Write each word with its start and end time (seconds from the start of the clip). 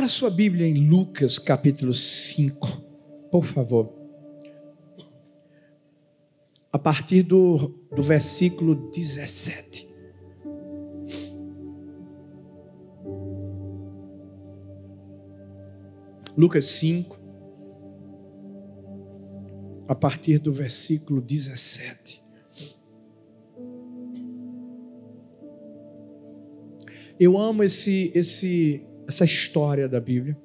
Abra 0.00 0.08
sua 0.08 0.30
Bíblia 0.30 0.66
em 0.66 0.88
Lucas 0.88 1.38
capítulo 1.38 1.92
5, 1.92 2.66
por 3.30 3.44
favor. 3.44 3.92
A 6.72 6.78
partir 6.78 7.22
do, 7.22 7.68
do 7.94 8.02
versículo 8.02 8.90
17. 8.90 9.86
Lucas 16.34 16.66
5, 16.66 17.18
a 19.86 19.94
partir 19.94 20.38
do 20.38 20.50
versículo 20.50 21.20
17. 21.20 22.22
Eu 27.18 27.36
amo 27.36 27.62
esse, 27.62 28.10
esse, 28.14 28.82
essa 29.10 29.24
história 29.24 29.88
da 29.88 30.00
Bíblia. 30.00 30.38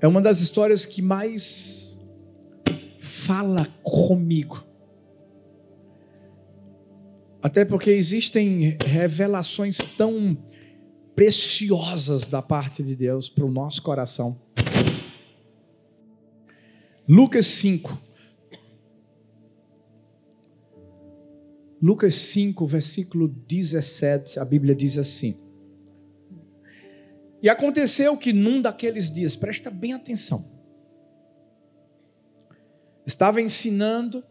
É 0.00 0.08
uma 0.08 0.22
das 0.22 0.40
histórias 0.40 0.86
que 0.86 1.02
mais 1.02 2.00
fala 3.00 3.66
comigo. 3.82 4.64
Até 7.42 7.66
porque 7.66 7.90
existem 7.90 8.78
revelações 8.82 9.76
tão 9.98 10.36
preciosas 11.14 12.26
da 12.26 12.40
parte 12.40 12.82
de 12.82 12.96
Deus 12.96 13.28
para 13.28 13.44
o 13.44 13.50
nosso 13.50 13.82
coração. 13.82 14.40
Lucas 17.06 17.44
5. 17.46 17.98
Lucas 21.82 22.14
5, 22.14 22.66
versículo 22.66 23.28
17, 23.28 24.38
a 24.38 24.44
Bíblia 24.46 24.74
diz 24.74 24.96
assim: 24.96 25.49
E 27.42 27.48
aconteceu 27.48 28.16
que 28.16 28.32
num 28.32 28.60
daqueles 28.60 29.10
dias, 29.10 29.34
presta 29.34 29.70
bem 29.70 29.92
atenção, 29.92 30.44
estava 33.06 33.40
ensinando, 33.40 34.22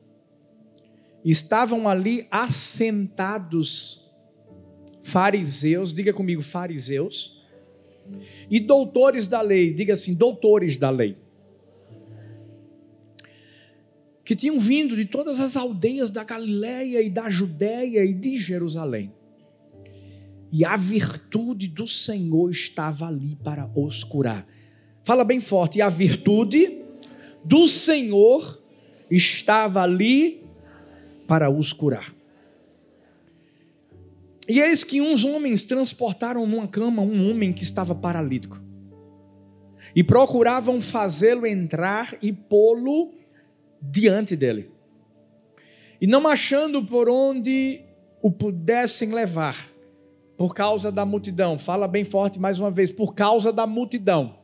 estavam 1.25 1.88
ali 1.88 2.28
assentados 2.30 4.14
fariseus, 5.02 5.92
diga 5.92 6.14
comigo, 6.14 6.42
fariseus, 6.42 7.38
e 8.50 8.59
doutores 8.59 9.28
da 9.28 9.42
lei, 9.42 9.73
diga 9.73 9.94
assim, 9.94 10.14
doutores 10.14 10.78
da 10.78 10.89
lei 10.89 11.17
que 14.30 14.36
tinham 14.36 14.59
vindo 14.59 14.95
de 14.95 15.05
todas 15.05 15.39
as 15.39 15.58
aldeias 15.58 16.11
da 16.11 16.23
Galiléia 16.23 17.02
e 17.02 17.09
da 17.09 17.31
Judéia 17.31 18.05
e 18.05 18.14
de 18.14 18.38
Jerusalém. 18.38 19.11
E 20.52 20.66
a 20.66 20.75
virtude 20.75 21.67
do 21.67 21.86
Senhor 21.86 22.50
estava 22.50 23.08
ali 23.08 23.36
para 23.36 23.69
os 23.75 24.03
curar. 24.03 24.45
Fala 25.03 25.23
bem 25.23 25.39
forte, 25.39 25.78
e 25.78 25.81
a 25.81 25.89
virtude 25.89 26.81
do 27.44 27.67
Senhor 27.67 28.59
estava 29.09 29.81
ali 29.81 30.44
para 31.27 31.50
os 31.50 31.72
curar. 31.73 32.14
E 34.47 34.59
eis 34.59 34.83
que 34.83 35.00
uns 35.00 35.23
homens 35.23 35.61
transportaram 35.61 36.45
numa 36.47 36.67
cama 36.67 37.03
um 37.03 37.30
homem 37.30 37.53
que 37.53 37.61
estava 37.61 37.94
paralítico. 37.94 38.59
E 39.95 40.03
procuravam 40.03 40.81
fazê-lo 40.81 41.45
entrar 41.45 42.17
e 42.22 42.33
pô-lo 42.33 43.14
diante 43.80 44.36
dele. 44.36 44.72
E 46.02 46.08
não 46.08 46.27
achando 46.27 46.83
por 46.83 47.08
onde 47.08 47.81
o 48.22 48.31
pudessem 48.31 49.11
levar, 49.14 49.55
por 50.40 50.56
causa 50.56 50.90
da 50.90 51.06
multidão. 51.06 51.59
Fala 51.59 51.86
bem 51.86 52.06
forte 52.06 52.40
mais 52.40 52.58
uma 52.59 52.72
vez, 52.72 52.92
por 52.94 53.14
causa 53.14 53.52
da 53.52 53.68
multidão. 53.68 54.40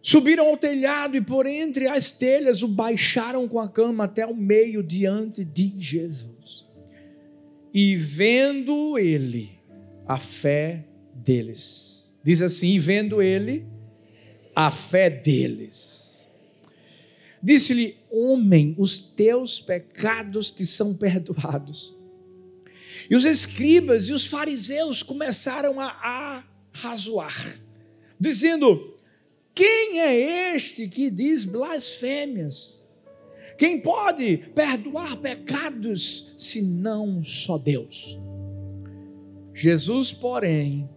Subiram 0.00 0.46
ao 0.46 0.56
telhado 0.56 1.16
e 1.16 1.20
por 1.20 1.44
entre 1.44 1.88
as 1.88 2.12
telhas 2.12 2.62
o 2.62 2.68
baixaram 2.68 3.48
com 3.48 3.58
a 3.58 3.68
cama 3.68 4.04
até 4.04 4.24
o 4.24 4.36
meio 4.36 4.84
diante 4.84 5.44
de 5.44 5.74
Jesus. 5.80 6.64
E 7.72 7.96
vendo 7.96 8.96
ele 8.96 9.58
a 10.06 10.18
fé 10.18 10.84
deles. 11.12 12.16
Diz 12.22 12.40
assim: 12.40 12.68
e 12.68 12.78
vendo 12.78 13.20
ele 13.20 13.66
a 14.54 14.70
fé 14.70 15.10
deles 15.10 16.14
Disse-lhe: 17.44 17.96
Homem, 18.10 18.74
os 18.78 19.02
teus 19.02 19.60
pecados 19.60 20.50
te 20.50 20.64
são 20.64 20.94
perdoados. 20.94 21.93
E 23.10 23.14
os 23.14 23.24
escribas 23.24 24.08
e 24.08 24.12
os 24.12 24.26
fariseus 24.26 25.02
começaram 25.02 25.80
a 25.80 26.44
arrazoar, 26.72 27.60
dizendo: 28.18 28.96
Quem 29.54 30.00
é 30.00 30.54
este 30.54 30.88
que 30.88 31.10
diz 31.10 31.44
blasfêmias? 31.44 32.84
Quem 33.56 33.80
pode 33.80 34.38
perdoar 34.54 35.16
pecados 35.16 36.32
se 36.36 36.60
não 36.60 37.22
só 37.22 37.56
Deus? 37.56 38.18
Jesus, 39.54 40.12
porém, 40.12 40.88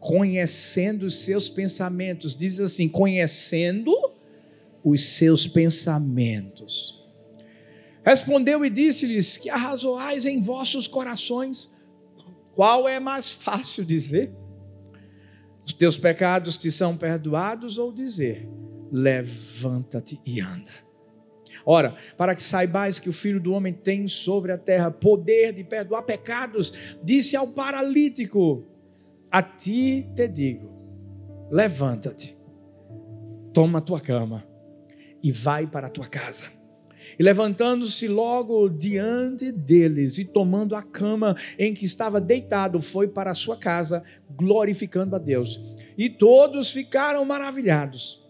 conhecendo 0.00 1.04
os 1.04 1.16
seus 1.16 1.50
pensamentos, 1.50 2.34
diz 2.34 2.60
assim: 2.60 2.88
conhecendo 2.88 3.94
os 4.82 5.02
seus 5.04 5.46
pensamentos. 5.46 6.97
Respondeu 8.08 8.64
e 8.64 8.70
disse-lhes: 8.70 9.36
Que 9.36 9.50
arrazoais 9.50 10.24
em 10.24 10.40
vossos 10.40 10.88
corações? 10.88 11.70
Qual 12.54 12.88
é 12.88 12.98
mais 12.98 13.30
fácil 13.30 13.84
dizer? 13.84 14.32
Os 15.62 15.74
teus 15.74 15.98
pecados 15.98 16.56
te 16.56 16.72
são 16.72 16.96
perdoados 16.96 17.76
ou 17.76 17.92
dizer: 17.92 18.48
Levanta-te 18.90 20.18
e 20.24 20.40
anda. 20.40 20.72
Ora, 21.66 21.96
para 22.16 22.34
que 22.34 22.42
saibais 22.42 22.98
que 22.98 23.10
o 23.10 23.12
Filho 23.12 23.38
do 23.38 23.52
Homem 23.52 23.74
tem 23.74 24.08
sobre 24.08 24.52
a 24.52 24.56
terra 24.56 24.90
poder 24.90 25.52
de 25.52 25.62
perdoar 25.62 26.00
pecados, 26.00 26.72
disse 27.04 27.36
ao 27.36 27.48
paralítico: 27.48 28.64
A 29.30 29.42
ti 29.42 30.08
te 30.16 30.26
digo, 30.26 30.72
levanta-te, 31.50 32.38
toma 33.52 33.80
a 33.80 33.82
tua 33.82 34.00
cama 34.00 34.48
e 35.22 35.30
vai 35.30 35.66
para 35.66 35.88
a 35.88 35.90
tua 35.90 36.06
casa. 36.06 36.57
E 37.16 37.22
levantando-se 37.22 38.08
logo 38.08 38.68
diante 38.68 39.52
deles 39.52 40.18
e 40.18 40.24
tomando 40.24 40.74
a 40.74 40.82
cama 40.82 41.36
em 41.58 41.72
que 41.72 41.84
estava 41.84 42.20
deitado, 42.20 42.80
foi 42.80 43.06
para 43.06 43.30
a 43.30 43.34
sua 43.34 43.56
casa, 43.56 44.02
glorificando 44.36 45.14
a 45.14 45.18
Deus. 45.18 45.60
E 45.96 46.10
todos 46.10 46.70
ficaram 46.70 47.24
maravilhados 47.24 48.26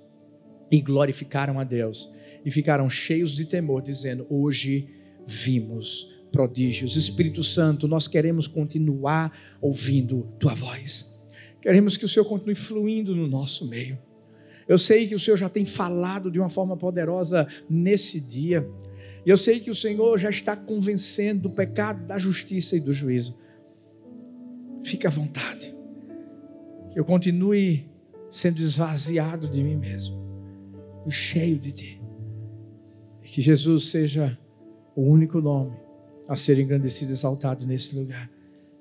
e 0.70 0.80
glorificaram 0.80 1.58
a 1.58 1.64
Deus. 1.64 2.12
E 2.44 2.50
ficaram 2.50 2.88
cheios 2.88 3.34
de 3.34 3.44
temor, 3.44 3.82
dizendo: 3.82 4.26
Hoje 4.30 4.88
vimos 5.26 6.18
prodígios. 6.30 6.96
Espírito 6.96 7.42
Santo, 7.42 7.88
nós 7.88 8.06
queremos 8.06 8.46
continuar 8.46 9.36
ouvindo 9.60 10.28
tua 10.38 10.54
voz. 10.54 11.18
Queremos 11.60 11.96
que 11.96 12.04
o 12.04 12.08
Senhor 12.08 12.24
continue 12.24 12.54
fluindo 12.54 13.14
no 13.14 13.26
nosso 13.26 13.66
meio. 13.66 13.98
Eu 14.68 14.76
sei 14.76 15.08
que 15.08 15.14
o 15.14 15.18
Senhor 15.18 15.36
já 15.36 15.48
tem 15.48 15.64
falado 15.64 16.30
de 16.30 16.38
uma 16.38 16.50
forma 16.50 16.76
poderosa 16.76 17.48
nesse 17.68 18.20
dia. 18.20 18.68
E 19.24 19.30
eu 19.30 19.36
sei 19.36 19.60
que 19.60 19.70
o 19.70 19.74
Senhor 19.74 20.18
já 20.18 20.28
está 20.28 20.54
convencendo 20.54 21.42
do 21.42 21.50
pecado, 21.50 22.06
da 22.06 22.18
justiça 22.18 22.76
e 22.76 22.80
do 22.80 22.92
juízo. 22.92 23.36
Fique 24.84 25.06
à 25.06 25.10
vontade. 25.10 25.74
Que 26.92 27.00
eu 27.00 27.04
continue 27.04 27.88
sendo 28.28 28.60
esvaziado 28.60 29.48
de 29.48 29.64
mim 29.64 29.76
mesmo 29.76 30.18
e 31.06 31.10
cheio 31.10 31.58
de 31.58 31.72
Ti. 31.72 32.02
Que 33.22 33.40
Jesus 33.40 33.90
seja 33.90 34.38
o 34.94 35.02
único 35.02 35.40
nome 35.40 35.76
a 36.28 36.36
ser 36.36 36.58
engrandecido 36.58 37.10
e 37.10 37.14
exaltado 37.14 37.66
nesse 37.66 37.96
lugar. 37.96 38.30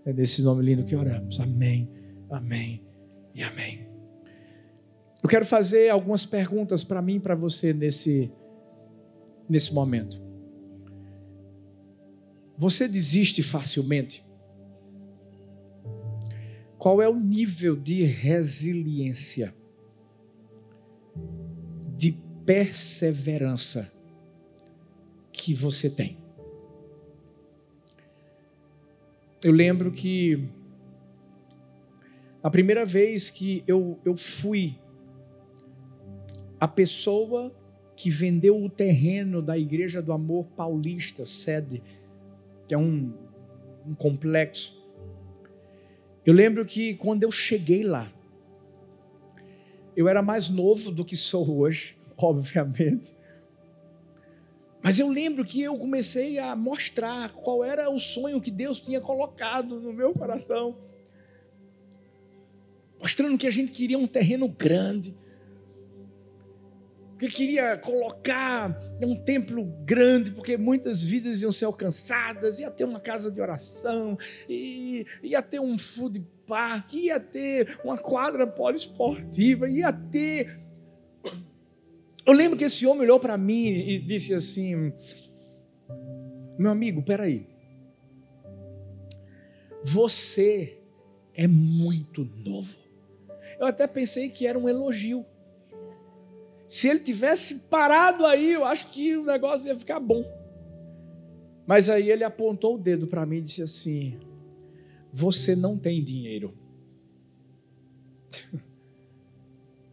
É 0.05 0.11
nesse 0.11 0.41
nome 0.41 0.63
lindo 0.63 0.83
que 0.83 0.95
oramos. 0.95 1.39
Amém, 1.39 1.89
amém 2.29 2.81
e 3.33 3.43
amém. 3.43 3.86
Eu 5.27 5.29
quero 5.29 5.45
fazer 5.45 5.89
algumas 5.89 6.25
perguntas 6.25 6.85
para 6.85 7.01
mim 7.01 7.15
e 7.15 7.19
para 7.19 7.35
você 7.35 7.73
nesse, 7.73 8.31
nesse 9.49 9.73
momento. 9.73 10.17
Você 12.57 12.87
desiste 12.87 13.43
facilmente? 13.43 14.25
Qual 16.77 17.01
é 17.01 17.09
o 17.09 17.19
nível 17.19 17.75
de 17.75 18.05
resiliência, 18.05 19.53
de 21.93 22.13
perseverança 22.45 23.91
que 25.33 25.53
você 25.53 25.89
tem? 25.89 26.17
Eu 29.43 29.51
lembro 29.51 29.91
que 29.91 30.47
a 32.41 32.49
primeira 32.49 32.85
vez 32.85 33.29
que 33.29 33.61
eu, 33.67 33.99
eu 34.05 34.15
fui 34.15 34.79
a 36.59 36.67
pessoa 36.67 37.55
que 37.95 38.09
vendeu 38.09 38.61
o 38.61 38.69
terreno 38.69 39.41
da 39.41 39.57
Igreja 39.57 40.01
do 40.01 40.13
Amor 40.13 40.45
Paulista, 40.55 41.25
sede, 41.25 41.81
que 42.67 42.73
é 42.73 42.77
um, 42.77 43.13
um 43.85 43.95
complexo, 43.95 44.85
Eu 46.25 46.33
lembro 46.33 46.65
que 46.65 46.93
quando 46.95 47.23
eu 47.23 47.31
cheguei 47.31 47.83
lá, 47.83 48.11
eu 49.95 50.07
era 50.07 50.21
mais 50.21 50.49
novo 50.49 50.91
do 50.91 51.05
que 51.05 51.15
sou 51.15 51.57
hoje, 51.57 51.97
obviamente. 52.17 53.15
Mas 54.83 54.99
eu 54.99 55.09
lembro 55.09 55.43
que 55.43 55.61
eu 55.61 55.75
comecei 55.77 56.37
a 56.37 56.55
mostrar 56.55 57.33
qual 57.33 57.63
era 57.63 57.89
o 57.89 57.99
sonho 57.99 58.39
que 58.39 58.51
Deus 58.51 58.81
tinha 58.81 59.01
colocado 59.01 59.79
no 59.79 59.91
meu 59.91 60.13
coração. 60.13 60.77
Mostrando 62.99 63.37
que 63.37 63.47
a 63.47 63.51
gente 63.51 63.71
queria 63.71 63.97
um 63.97 64.07
terreno 64.07 64.47
grande. 64.47 65.15
Que 67.19 67.27
queria 67.27 67.77
colocar 67.77 68.79
um 69.01 69.15
templo 69.15 69.65
grande, 69.83 70.31
porque 70.31 70.57
muitas 70.57 71.03
vidas 71.03 71.41
iam 71.41 71.51
ser 71.51 71.65
alcançadas, 71.65 72.59
ia 72.59 72.69
ter 72.69 72.83
uma 72.83 72.99
casa 72.99 73.31
de 73.31 73.41
oração, 73.41 74.17
ia 74.47 75.41
ter 75.41 75.59
um 75.59 75.77
food 75.77 76.23
park, 76.45 76.93
ia 76.93 77.19
ter 77.19 77.79
uma 77.83 77.97
quadra 77.97 78.45
poliesportiva, 78.45 79.69
ia 79.69 79.91
ter 79.91 80.67
eu 82.27 82.33
lembro 82.33 82.57
que 82.57 82.65
esse 82.65 82.85
homem 82.85 83.03
olhou 83.03 83.21
para 83.21 83.37
mim 83.37 83.67
e 83.67 83.97
disse 83.97 84.33
assim: 84.33 84.91
Meu 86.59 86.71
amigo, 86.71 87.01
peraí. 87.01 87.47
Você 89.81 90.77
é 91.33 91.47
muito 91.47 92.29
novo. 92.43 92.75
Eu 93.57 93.65
até 93.65 93.87
pensei 93.87 94.29
que 94.29 94.45
era 94.45 94.59
um 94.59 94.67
elogio. 94.67 95.25
Se 96.67 96.89
ele 96.89 96.99
tivesse 96.99 97.55
parado 97.69 98.25
aí, 98.25 98.53
eu 98.53 98.65
acho 98.65 98.87
que 98.89 99.15
o 99.15 99.23
negócio 99.23 99.67
ia 99.67 99.79
ficar 99.79 99.99
bom. 99.99 100.23
Mas 101.65 101.89
aí 101.89 102.11
ele 102.11 102.23
apontou 102.23 102.75
o 102.75 102.77
dedo 102.77 103.07
para 103.07 103.25
mim 103.25 103.37
e 103.37 103.41
disse 103.41 103.61
assim: 103.61 104.19
Você 105.13 105.55
não 105.55 105.77
tem 105.77 106.03
dinheiro. 106.03 106.57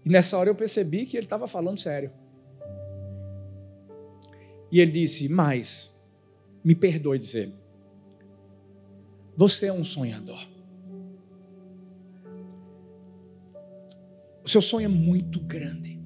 E 0.05 0.11
nessa 0.11 0.37
hora 0.37 0.51
eu 0.51 0.55
percebi 0.55 1.07
que 1.07 1.17
ele 1.17 1.25
estava 1.25 1.49
falando 1.49 1.81
sério. 1.81 2.13
E 4.71 4.81
ele 4.81 4.91
disse: 4.91 5.29
Mas, 5.29 5.95
me 6.63 6.75
perdoe 6.75 7.19
dizer, 7.19 7.53
você 9.37 9.67
é 9.67 9.73
um 9.73 9.85
sonhador. 9.85 10.47
O 14.45 14.49
seu 14.49 14.61
sonho 14.61 14.85
é 14.85 14.89
muito 14.89 15.41
grande. 15.41 16.04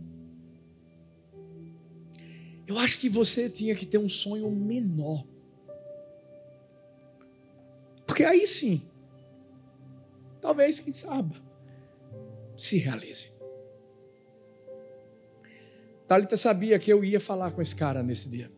Eu 2.68 2.78
acho 2.78 2.98
que 2.98 3.08
você 3.08 3.48
tinha 3.48 3.74
que 3.74 3.86
ter 3.86 3.96
um 3.96 4.08
sonho 4.08 4.50
menor. 4.50 5.26
Porque 8.06 8.22
aí 8.22 8.46
sim, 8.46 8.82
talvez, 10.38 10.78
quem 10.78 10.92
sabe, 10.92 11.40
se 12.54 12.76
realize. 12.76 13.30
Talita 16.06 16.36
sabia 16.36 16.78
que 16.78 16.92
eu 16.92 17.02
ia 17.02 17.18
falar 17.18 17.52
com 17.52 17.62
esse 17.62 17.74
cara 17.74 18.02
nesse 18.02 18.28
dia. 18.28 18.52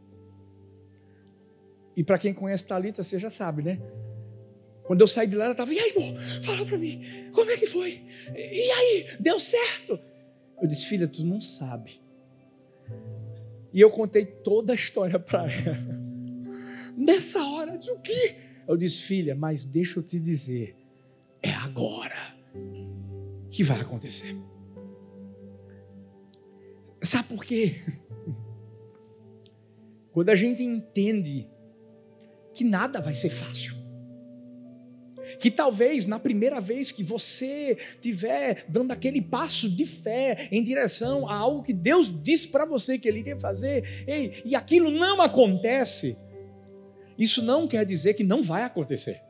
E 1.96 2.02
para 2.02 2.18
quem 2.18 2.34
conhece 2.34 2.66
Talita, 2.66 3.04
você 3.04 3.16
já 3.16 3.30
sabe, 3.30 3.62
né? 3.62 3.80
Quando 4.84 5.02
eu 5.02 5.08
saí 5.08 5.28
de 5.28 5.36
lá, 5.36 5.44
ela 5.44 5.52
estava, 5.52 5.72
e 5.72 5.78
aí, 5.78 5.92
amor, 5.96 6.20
fala 6.42 6.66
para 6.66 6.78
mim, 6.78 7.30
como 7.32 7.48
é 7.48 7.56
que 7.56 7.66
foi? 7.66 8.04
E 8.34 8.70
aí, 8.72 9.16
deu 9.20 9.38
certo? 9.38 10.00
Eu 10.60 10.66
disse, 10.66 10.86
filha, 10.86 11.06
tu 11.06 11.24
não 11.24 11.40
sabe. 11.40 12.00
E 13.72 13.80
eu 13.80 13.90
contei 13.90 14.24
toda 14.24 14.72
a 14.72 14.74
história 14.74 15.18
para 15.18 15.50
ela. 15.50 16.00
Nessa 16.96 17.42
hora, 17.44 17.78
de 17.78 17.90
o 17.90 17.98
quê? 18.00 18.36
Eu 18.66 18.76
disse, 18.76 19.02
filha, 19.02 19.34
mas 19.34 19.64
deixa 19.64 19.98
eu 19.98 20.02
te 20.02 20.20
dizer, 20.20 20.76
é 21.42 21.50
agora 21.50 22.36
que 23.48 23.64
vai 23.64 23.80
acontecer. 23.80 24.36
Sabe 27.02 27.28
por 27.28 27.44
quê? 27.44 27.82
Quando 30.12 30.28
a 30.30 30.34
gente 30.34 30.62
entende 30.62 31.48
que 32.52 32.64
nada 32.64 33.00
vai 33.00 33.14
ser 33.14 33.30
fácil. 33.30 33.79
Que 35.38 35.50
talvez 35.50 36.06
na 36.06 36.18
primeira 36.18 36.60
vez 36.60 36.90
que 36.90 37.02
você 37.02 37.76
tiver 38.00 38.64
dando 38.68 38.92
aquele 38.92 39.20
passo 39.20 39.68
de 39.68 39.86
fé 39.86 40.48
em 40.50 40.62
direção 40.62 41.28
a 41.28 41.34
algo 41.34 41.62
que 41.62 41.72
Deus 41.72 42.12
disse 42.22 42.48
para 42.48 42.64
você 42.64 42.98
que 42.98 43.08
Ele 43.08 43.20
iria 43.20 43.38
fazer, 43.38 44.04
ei, 44.06 44.42
e 44.44 44.54
aquilo 44.54 44.90
não 44.90 45.20
acontece, 45.20 46.16
isso 47.18 47.42
não 47.42 47.68
quer 47.68 47.84
dizer 47.84 48.14
que 48.14 48.24
não 48.24 48.42
vai 48.42 48.62
acontecer. 48.62 49.20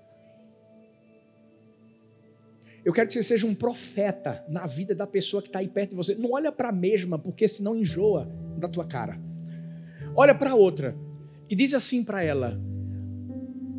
Eu 2.85 2.93
quero 2.93 3.08
que 3.08 3.12
você 3.12 3.23
seja 3.23 3.47
um 3.47 3.55
profeta 3.55 4.44
na 4.49 4.67
vida 4.67 4.94
da 4.94 5.06
pessoa 5.06 5.43
que 5.43 5.49
está 5.49 5.58
aí 5.58 5.69
perto 5.69 5.91
de 5.91 5.97
você. 5.97 6.14
Não 6.14 6.32
olha 6.32 6.50
para 6.50 6.70
a 6.70 6.73
mesma, 6.73 7.19
porque 7.19 7.47
senão 7.47 7.76
enjoa 7.76 8.26
da 8.58 8.69
tua 8.69 8.87
cara. 8.87 9.20
Olha 10.17 10.35
para 10.35 10.50
a 10.50 10.55
outra 10.55 10.97
e 11.49 11.55
diz 11.55 11.75
assim 11.75 12.02
para 12.02 12.23
ela: 12.23 12.58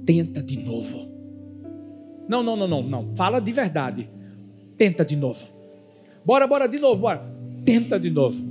tenta 0.05 0.41
de 0.41 0.57
novo. 0.57 1.10
Não, 2.31 2.41
não, 2.41 2.55
não, 2.55 2.65
não, 2.65 2.81
não. 2.81 3.15
Fala 3.17 3.41
de 3.41 3.51
verdade. 3.51 4.09
Tenta 4.77 5.03
de 5.03 5.17
novo. 5.17 5.45
Bora, 6.23 6.47
bora 6.47 6.65
de 6.65 6.79
novo, 6.79 7.01
bora. 7.01 7.29
Tenta 7.65 7.99
de 7.99 8.09
novo. 8.09 8.41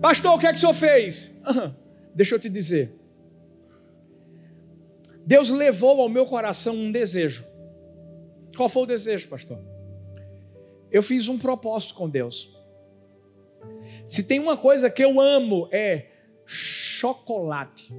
Pastor, 0.00 0.36
o 0.36 0.38
que 0.38 0.46
é 0.46 0.50
que 0.50 0.56
o 0.56 0.60
senhor 0.60 0.72
fez? 0.72 1.32
Deixa 2.14 2.36
eu 2.36 2.38
te 2.38 2.48
dizer. 2.48 2.94
Deus 5.26 5.50
levou 5.50 6.00
ao 6.00 6.08
meu 6.08 6.24
coração 6.24 6.76
um 6.76 6.92
desejo. 6.92 7.44
Qual 8.56 8.68
foi 8.68 8.84
o 8.84 8.86
desejo, 8.86 9.26
pastor? 9.26 9.58
Eu 10.92 11.02
fiz 11.02 11.26
um 11.26 11.36
propósito 11.36 11.94
com 11.94 12.08
Deus. 12.08 12.56
Se 14.04 14.22
tem 14.22 14.38
uma 14.38 14.56
coisa 14.56 14.88
que 14.88 15.02
eu 15.02 15.20
amo 15.20 15.68
é 15.72 16.06
chocolate. 16.46 17.92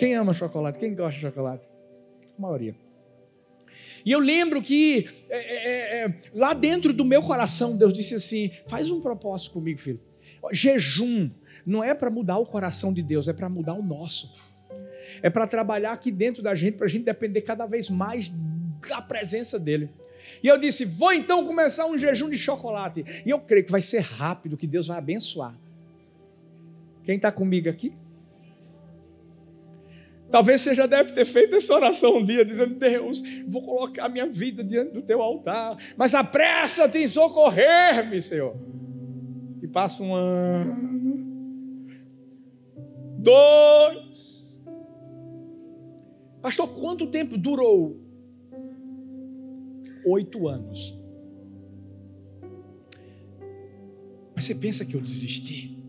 Quem 0.00 0.14
ama 0.14 0.32
chocolate? 0.32 0.78
Quem 0.78 0.94
gosta 0.94 1.20
de 1.20 1.26
chocolate? 1.26 1.68
A 2.38 2.40
maioria. 2.40 2.74
E 4.02 4.10
eu 4.10 4.18
lembro 4.18 4.62
que 4.62 5.06
é, 5.28 5.36
é, 5.38 5.66
é, 5.66 6.04
é, 6.06 6.14
lá 6.32 6.54
dentro 6.54 6.90
do 6.94 7.04
meu 7.04 7.22
coração, 7.22 7.76
Deus 7.76 7.92
disse 7.92 8.14
assim: 8.14 8.50
faz 8.66 8.90
um 8.90 9.02
propósito 9.02 9.50
comigo, 9.50 9.78
filho. 9.78 10.00
Jejum 10.52 11.30
não 11.66 11.84
é 11.84 11.92
para 11.92 12.10
mudar 12.10 12.38
o 12.38 12.46
coração 12.46 12.94
de 12.94 13.02
Deus, 13.02 13.28
é 13.28 13.34
para 13.34 13.50
mudar 13.50 13.74
o 13.74 13.82
nosso. 13.82 14.32
É 15.20 15.28
para 15.28 15.46
trabalhar 15.46 15.92
aqui 15.92 16.10
dentro 16.10 16.42
da 16.42 16.54
gente, 16.54 16.78
para 16.78 16.86
a 16.86 16.88
gente 16.88 17.04
depender 17.04 17.42
cada 17.42 17.66
vez 17.66 17.90
mais 17.90 18.32
da 18.88 19.02
presença 19.02 19.58
dEle. 19.58 19.90
E 20.42 20.48
eu 20.48 20.56
disse: 20.56 20.86
vou 20.86 21.12
então 21.12 21.44
começar 21.44 21.84
um 21.84 21.98
jejum 21.98 22.30
de 22.30 22.38
chocolate. 22.38 23.04
E 23.26 23.28
eu 23.28 23.38
creio 23.38 23.66
que 23.66 23.70
vai 23.70 23.82
ser 23.82 24.00
rápido, 24.00 24.56
que 24.56 24.66
Deus 24.66 24.86
vai 24.86 24.96
abençoar. 24.96 25.54
Quem 27.04 27.16
está 27.16 27.30
comigo 27.30 27.68
aqui? 27.68 27.92
Talvez 30.30 30.60
você 30.60 30.74
já 30.74 30.86
deve 30.86 31.12
ter 31.12 31.24
feito 31.24 31.56
essa 31.56 31.74
oração 31.74 32.18
um 32.18 32.24
dia, 32.24 32.44
dizendo: 32.44 32.74
Deus, 32.74 33.22
vou 33.46 33.62
colocar 33.62 34.08
minha 34.08 34.26
vida 34.26 34.62
diante 34.62 34.92
do 34.92 35.02
teu 35.02 35.20
altar, 35.20 35.76
mas 35.96 36.14
apressa-te 36.14 36.98
em 36.98 37.08
socorrer-me, 37.08 38.22
Senhor. 38.22 38.54
E 39.60 39.66
passa 39.66 40.02
um 40.02 40.14
ano, 40.14 41.88
dois. 43.18 44.60
Pastor, 46.40 46.68
quanto 46.68 47.06
tempo 47.06 47.36
durou? 47.36 48.00
Oito 50.06 50.48
anos. 50.48 50.98
Mas 54.34 54.46
você 54.46 54.54
pensa 54.54 54.86
que 54.86 54.94
eu 54.94 55.00
desisti? 55.00 55.79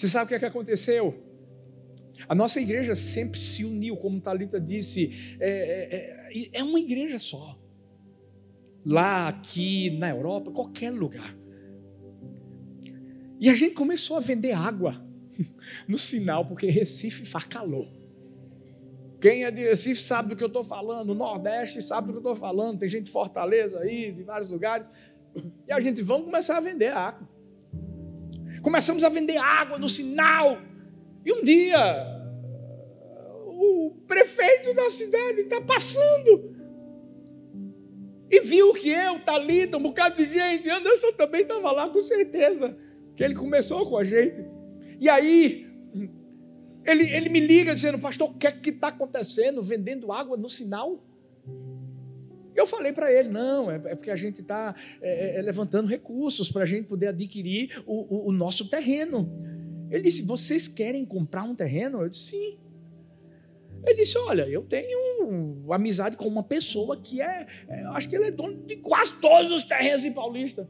Você 0.00 0.08
sabe 0.08 0.24
o 0.24 0.28
que, 0.28 0.34
é 0.34 0.38
que 0.38 0.46
aconteceu? 0.46 1.14
A 2.26 2.34
nossa 2.34 2.58
igreja 2.58 2.94
sempre 2.94 3.38
se 3.38 3.66
uniu, 3.66 3.98
como 3.98 4.18
Talita 4.18 4.58
disse, 4.58 5.36
é, 5.38 5.50
é, 5.50 6.38
é, 6.38 6.50
é 6.54 6.64
uma 6.64 6.80
igreja 6.80 7.18
só. 7.18 7.60
Lá, 8.82 9.28
aqui, 9.28 9.90
na 9.98 10.08
Europa, 10.08 10.50
qualquer 10.52 10.90
lugar. 10.90 11.36
E 13.38 13.50
a 13.50 13.54
gente 13.54 13.74
começou 13.74 14.16
a 14.16 14.20
vender 14.20 14.52
água 14.52 15.06
no 15.86 15.98
sinal, 15.98 16.46
porque 16.46 16.70
Recife 16.70 17.26
faz 17.26 17.44
calor. 17.44 17.86
Quem 19.20 19.44
é 19.44 19.50
de 19.50 19.60
Recife 19.60 20.00
sabe 20.00 20.30
do 20.30 20.36
que 20.36 20.42
eu 20.42 20.48
estou 20.48 20.64
falando, 20.64 21.14
Nordeste 21.14 21.82
sabe 21.82 22.06
do 22.06 22.12
que 22.14 22.26
eu 22.26 22.32
estou 22.32 22.36
falando, 22.36 22.78
tem 22.78 22.88
gente 22.88 23.04
de 23.04 23.12
Fortaleza 23.12 23.78
aí, 23.80 24.12
de 24.12 24.22
vários 24.22 24.48
lugares. 24.48 24.90
E 25.68 25.70
a 25.70 25.78
gente, 25.78 26.02
vamos 26.02 26.24
começar 26.24 26.56
a 26.56 26.60
vender 26.60 26.88
água. 26.88 27.28
Começamos 28.62 29.04
a 29.04 29.08
vender 29.08 29.36
água 29.36 29.78
no 29.78 29.88
sinal. 29.88 30.58
E 31.24 31.32
um 31.32 31.42
dia, 31.42 31.78
o 33.46 33.96
prefeito 34.06 34.74
da 34.74 34.88
cidade 34.90 35.40
está 35.42 35.60
passando. 35.60 36.56
E 38.30 38.40
viu 38.40 38.72
que 38.72 38.90
eu, 38.90 39.18
Thalita, 39.20 39.76
um 39.76 39.82
bocado 39.82 40.16
de 40.16 40.32
gente, 40.32 40.70
Anderson 40.70 41.12
também 41.12 41.42
estava 41.42 41.72
lá 41.72 41.88
com 41.88 42.00
certeza. 42.00 42.76
Que 43.16 43.24
ele 43.24 43.34
começou 43.34 43.88
com 43.88 43.96
a 43.96 44.04
gente. 44.04 44.44
E 45.00 45.08
aí, 45.08 45.66
Ele, 46.84 47.04
ele 47.10 47.28
me 47.28 47.40
liga 47.40 47.74
dizendo, 47.74 47.98
pastor, 47.98 48.30
o 48.30 48.34
que 48.34 48.46
é 48.46 48.52
que 48.52 48.70
está 48.70 48.88
acontecendo? 48.88 49.62
Vendendo 49.62 50.12
água 50.12 50.36
no 50.36 50.48
sinal? 50.48 51.04
Eu 52.60 52.66
falei 52.66 52.92
para 52.92 53.10
ele, 53.10 53.30
não, 53.30 53.70
é, 53.70 53.76
é, 53.76 53.94
porque 53.94 54.10
a 54.10 54.16
gente 54.16 54.42
está 54.42 54.74
é, 55.00 55.36
é, 55.36 55.38
é, 55.38 55.42
levantando 55.42 55.88
recursos 55.88 56.52
para 56.52 56.64
a 56.64 56.66
gente 56.66 56.86
poder 56.86 57.06
adquirir 57.06 57.82
o, 57.86 58.02
o, 58.14 58.28
o, 58.28 58.32
nosso 58.32 58.68
terreno. 58.68 59.32
Ele 59.90 60.02
disse, 60.02 60.22
vocês 60.22 60.68
querem 60.68 61.06
comprar 61.06 61.42
um 61.42 61.54
terreno? 61.54 62.02
Eu 62.02 62.10
disse, 62.10 62.32
sim. 62.32 62.58
Ele 63.82 63.94
disse, 63.94 64.18
olha, 64.18 64.46
eu 64.46 64.62
tenho 64.62 65.64
amizade 65.72 66.18
com 66.18 66.26
uma 66.26 66.42
pessoa 66.42 67.00
que 67.00 67.22
é, 67.22 67.46
é 67.66 67.82
acho 67.94 68.10
que 68.10 68.14
ele 68.14 68.26
é 68.26 68.30
dono 68.30 68.62
de 68.66 68.76
quase 68.76 69.14
todos 69.22 69.50
os 69.50 69.64
terrenos 69.64 70.04
em 70.04 70.12
Paulista. 70.12 70.68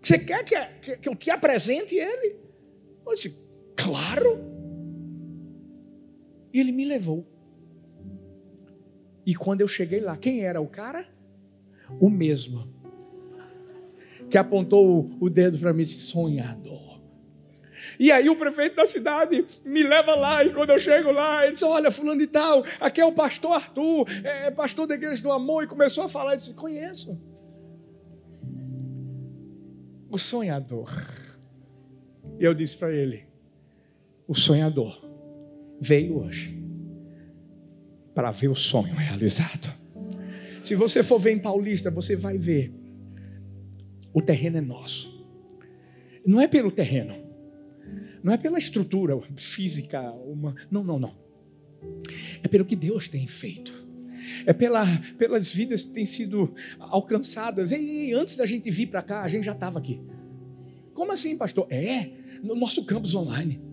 Você 0.00 0.16
quer 0.16 0.44
que, 0.44 0.54
que, 0.80 0.96
que 0.98 1.08
eu 1.08 1.16
te 1.16 1.28
apresente 1.28 1.96
ele? 1.96 2.36
Eu 3.04 3.14
disse, 3.14 3.34
claro. 3.76 4.38
E 6.52 6.60
ele 6.60 6.70
me 6.70 6.84
levou. 6.84 7.26
E 9.30 9.34
quando 9.36 9.60
eu 9.60 9.68
cheguei 9.68 10.00
lá, 10.00 10.16
quem 10.16 10.44
era 10.44 10.60
o 10.60 10.66
cara? 10.66 11.06
O 12.00 12.10
mesmo. 12.10 12.66
Que 14.28 14.36
apontou 14.36 15.08
o 15.20 15.30
dedo 15.30 15.56
para 15.56 15.72
mim 15.72 15.82
e 15.82 15.84
disse: 15.84 16.08
sonhador. 16.08 17.00
E 17.96 18.10
aí 18.10 18.28
o 18.28 18.34
prefeito 18.34 18.74
da 18.74 18.84
cidade 18.84 19.46
me 19.64 19.84
leva 19.84 20.16
lá, 20.16 20.44
e 20.44 20.52
quando 20.52 20.70
eu 20.70 20.80
chego 20.80 21.12
lá, 21.12 21.44
ele 21.44 21.52
diz: 21.52 21.62
Olha, 21.62 21.92
fulano 21.92 22.18
de 22.18 22.26
tal, 22.26 22.64
aqui 22.80 23.00
é 23.00 23.04
o 23.04 23.12
pastor 23.12 23.52
Arthur, 23.52 24.08
é 24.24 24.50
pastor 24.50 24.88
da 24.88 24.96
igreja 24.96 25.22
do 25.22 25.30
amor, 25.30 25.62
e 25.62 25.68
começou 25.68 26.02
a 26.02 26.08
falar, 26.08 26.34
e 26.34 26.38
disse: 26.38 26.52
Conheço. 26.54 27.16
O 30.10 30.18
sonhador. 30.18 30.90
E 32.36 32.44
eu 32.44 32.52
disse 32.52 32.76
para 32.76 32.90
ele: 32.90 33.28
O 34.26 34.34
sonhador 34.34 35.00
veio 35.80 36.18
hoje 36.18 36.59
para 38.20 38.30
ver 38.32 38.48
o 38.48 38.54
sonho 38.54 38.94
realizado. 38.94 39.74
Se 40.60 40.74
você 40.74 41.02
for 41.02 41.18
ver 41.18 41.30
em 41.32 41.38
Paulista, 41.38 41.90
você 41.90 42.14
vai 42.14 42.36
ver. 42.36 42.70
O 44.12 44.20
terreno 44.20 44.58
é 44.58 44.60
nosso. 44.60 45.26
Não 46.26 46.38
é 46.38 46.46
pelo 46.46 46.70
terreno. 46.70 47.16
Não 48.22 48.30
é 48.30 48.36
pela 48.36 48.58
estrutura 48.58 49.18
física, 49.36 50.02
uma, 50.12 50.54
não, 50.70 50.84
não, 50.84 50.98
não. 50.98 51.16
É 52.42 52.48
pelo 52.48 52.66
que 52.66 52.76
Deus 52.76 53.08
tem 53.08 53.26
feito. 53.26 53.88
É 54.44 54.52
pela, 54.52 54.84
pelas 55.16 55.48
vidas 55.48 55.82
que 55.82 55.94
têm 55.94 56.04
sido 56.04 56.54
alcançadas. 56.78 57.72
E 57.72 58.12
antes 58.12 58.36
da 58.36 58.44
gente 58.44 58.70
vir 58.70 58.88
para 58.88 59.00
cá, 59.00 59.22
a 59.22 59.28
gente 59.28 59.44
já 59.44 59.52
estava 59.52 59.78
aqui. 59.78 59.98
Como 60.92 61.10
assim, 61.10 61.38
pastor? 61.38 61.66
É, 61.70 62.10
no 62.42 62.54
nosso 62.54 62.84
campus 62.84 63.14
online. 63.14 63.69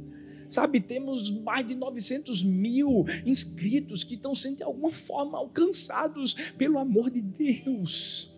Sabe, 0.50 0.80
temos 0.80 1.30
mais 1.30 1.68
de 1.68 1.76
900 1.76 2.44
mil 2.44 3.06
inscritos 3.26 4.04
que 4.04 4.16
estão 4.16 4.34
sendo 4.34 4.58
de 4.58 4.64
alguma 4.64 4.94
forma 4.94 5.38
alcançados 5.38 6.34
pelo 6.58 6.78
amor 6.78 7.10
de 7.10 7.22
Deus. 7.22 8.38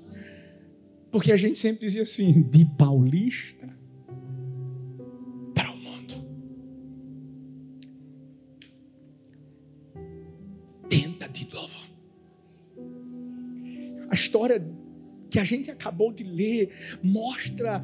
Porque 1.12 1.32
a 1.32 1.38
gente 1.38 1.58
sempre 1.58 1.82
dizia 1.82 2.04
assim: 2.04 2.42
de 2.42 2.66
paulista 2.66 3.70
para 5.54 5.72
o 5.72 5.78
mundo. 5.78 6.16
Tenta 10.88 11.28
de 11.28 11.48
novo. 11.54 11.78
A 14.10 14.13
história 14.13 14.66
que 15.30 15.38
a 15.38 15.44
gente 15.44 15.70
acabou 15.70 16.12
de 16.12 16.24
ler 16.24 17.00
mostra 17.04 17.84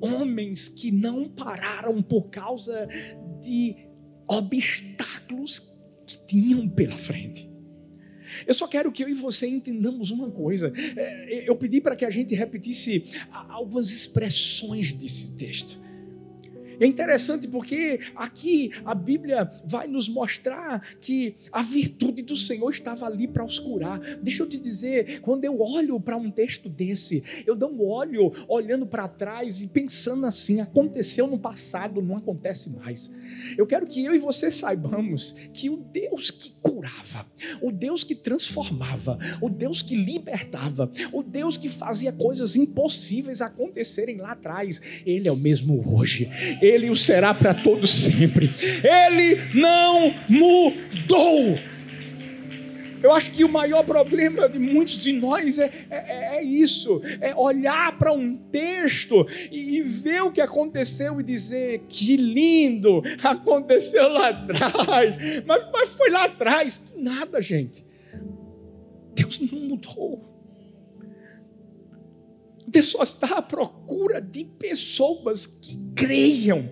homens 0.00 0.68
que 0.68 0.90
não 0.90 1.28
pararam 1.28 2.02
por 2.02 2.28
causa 2.28 2.86
de 3.46 3.76
obstáculos 4.28 5.60
que 6.06 6.18
tinham 6.26 6.68
pela 6.68 6.96
frente. 6.98 7.48
Eu 8.46 8.54
só 8.54 8.66
quero 8.66 8.90
que 8.92 9.02
eu 9.02 9.08
e 9.08 9.14
você 9.14 9.46
entendamos 9.46 10.10
uma 10.10 10.30
coisa. 10.30 10.72
É, 10.96 11.48
eu 11.48 11.56
pedi 11.56 11.80
para 11.80 11.96
que 11.96 12.04
a 12.04 12.10
gente 12.10 12.34
repetisse 12.34 13.04
algumas 13.30 13.90
expressões 13.90 14.92
desse 14.92 15.36
texto. 15.36 15.80
É 16.80 16.86
interessante 16.86 17.48
porque 17.48 18.00
aqui 18.14 18.70
a 18.84 18.94
Bíblia 18.94 19.50
vai 19.64 19.86
nos 19.86 20.08
mostrar 20.08 20.80
que 21.00 21.34
a 21.52 21.62
virtude 21.62 22.22
do 22.22 22.36
Senhor 22.36 22.70
estava 22.70 23.06
ali 23.06 23.26
para 23.26 23.44
os 23.44 23.58
curar. 23.58 23.98
Deixa 24.22 24.42
eu 24.42 24.48
te 24.48 24.58
dizer, 24.58 25.20
quando 25.20 25.44
eu 25.44 25.60
olho 25.60 25.98
para 26.00 26.16
um 26.16 26.30
texto 26.30 26.68
desse, 26.68 27.22
eu 27.46 27.54
um 27.66 27.82
olho 27.84 28.32
olhando 28.48 28.86
para 28.86 29.08
trás 29.08 29.62
e 29.62 29.66
pensando 29.66 30.26
assim: 30.26 30.60
aconteceu 30.60 31.26
no 31.26 31.38
passado, 31.38 32.00
não 32.00 32.16
acontece 32.16 32.70
mais. 32.70 33.10
Eu 33.56 33.66
quero 33.66 33.86
que 33.86 34.04
eu 34.04 34.14
e 34.14 34.18
você 34.18 34.50
saibamos 34.50 35.32
que 35.52 35.68
o 35.68 35.76
Deus 35.76 36.30
que 36.30 36.52
curava, 36.62 37.26
o 37.60 37.70
Deus 37.70 38.04
que 38.04 38.14
transformava, 38.14 39.18
o 39.40 39.48
Deus 39.48 39.82
que 39.82 39.96
libertava, 39.96 40.90
o 41.12 41.22
Deus 41.22 41.56
que 41.56 41.68
fazia 41.68 42.12
coisas 42.12 42.56
impossíveis 42.56 43.40
acontecerem 43.40 44.16
lá 44.16 44.32
atrás, 44.32 44.80
Ele 45.04 45.28
é 45.28 45.32
o 45.32 45.36
mesmo 45.36 45.82
hoje 45.86 46.30
ele 46.66 46.90
o 46.90 46.96
será 46.96 47.32
para 47.32 47.54
todos 47.54 47.90
sempre. 47.90 48.50
Ele 48.82 49.40
não 49.54 50.14
mudou. 50.28 51.58
Eu 53.02 53.12
acho 53.12 53.30
que 53.30 53.44
o 53.44 53.48
maior 53.48 53.84
problema 53.84 54.48
de 54.48 54.58
muitos 54.58 54.98
de 55.00 55.12
nós 55.12 55.58
é, 55.58 55.70
é, 55.90 56.38
é 56.38 56.42
isso: 56.42 57.00
é 57.20 57.34
olhar 57.36 57.96
para 57.98 58.12
um 58.12 58.36
texto 58.36 59.26
e, 59.50 59.76
e, 59.76 59.82
ver 59.82 60.22
o 60.22 60.32
que 60.32 60.40
aconteceu 60.40 61.20
e 61.20 61.22
dizer 61.22 61.84
que 61.88 62.16
lindo, 62.16 63.02
aconteceu 63.22 64.08
lá 64.08 64.30
atrás, 64.30 65.16
mas, 65.46 65.70
mas 65.72 65.94
foi 65.94 66.10
lá 66.10 66.24
atrás. 66.24 66.82
Nada, 66.96 67.40
gente. 67.40 67.86
Deus 69.14 69.40
não 69.40 69.60
mudou. 69.60 70.35
Deus 72.66 72.88
só 72.88 73.02
está 73.02 73.38
à 73.38 73.42
procura 73.42 74.20
de 74.20 74.44
pessoas 74.44 75.46
que 75.46 75.78
creiam 75.94 76.68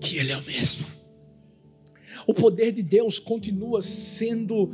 que 0.00 0.18
Ele 0.18 0.32
é 0.32 0.36
o 0.36 0.44
mesmo. 0.44 0.86
O 2.26 2.34
poder 2.34 2.72
de 2.72 2.82
Deus 2.82 3.18
continua 3.18 3.80
sendo 3.80 4.70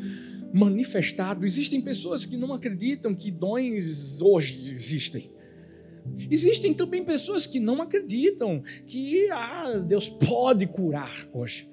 manifestado. 0.52 1.44
Existem 1.44 1.80
pessoas 1.80 2.26
que 2.26 2.37
não 2.37 2.52
acreditam 2.52 3.14
que 3.14 3.30
dons 3.30 4.20
hoje 4.20 4.73
existem. 4.73 5.30
Existem 6.30 6.75
também 6.75 7.04
pessoas 7.04 7.47
que 7.47 7.61
não 7.61 7.80
acreditam 7.80 8.62
que 8.87 9.30
ah, 9.30 9.78
Deus 9.87 10.09
pode 10.09 10.66
curar 10.66 11.28
hoje. 11.32 11.70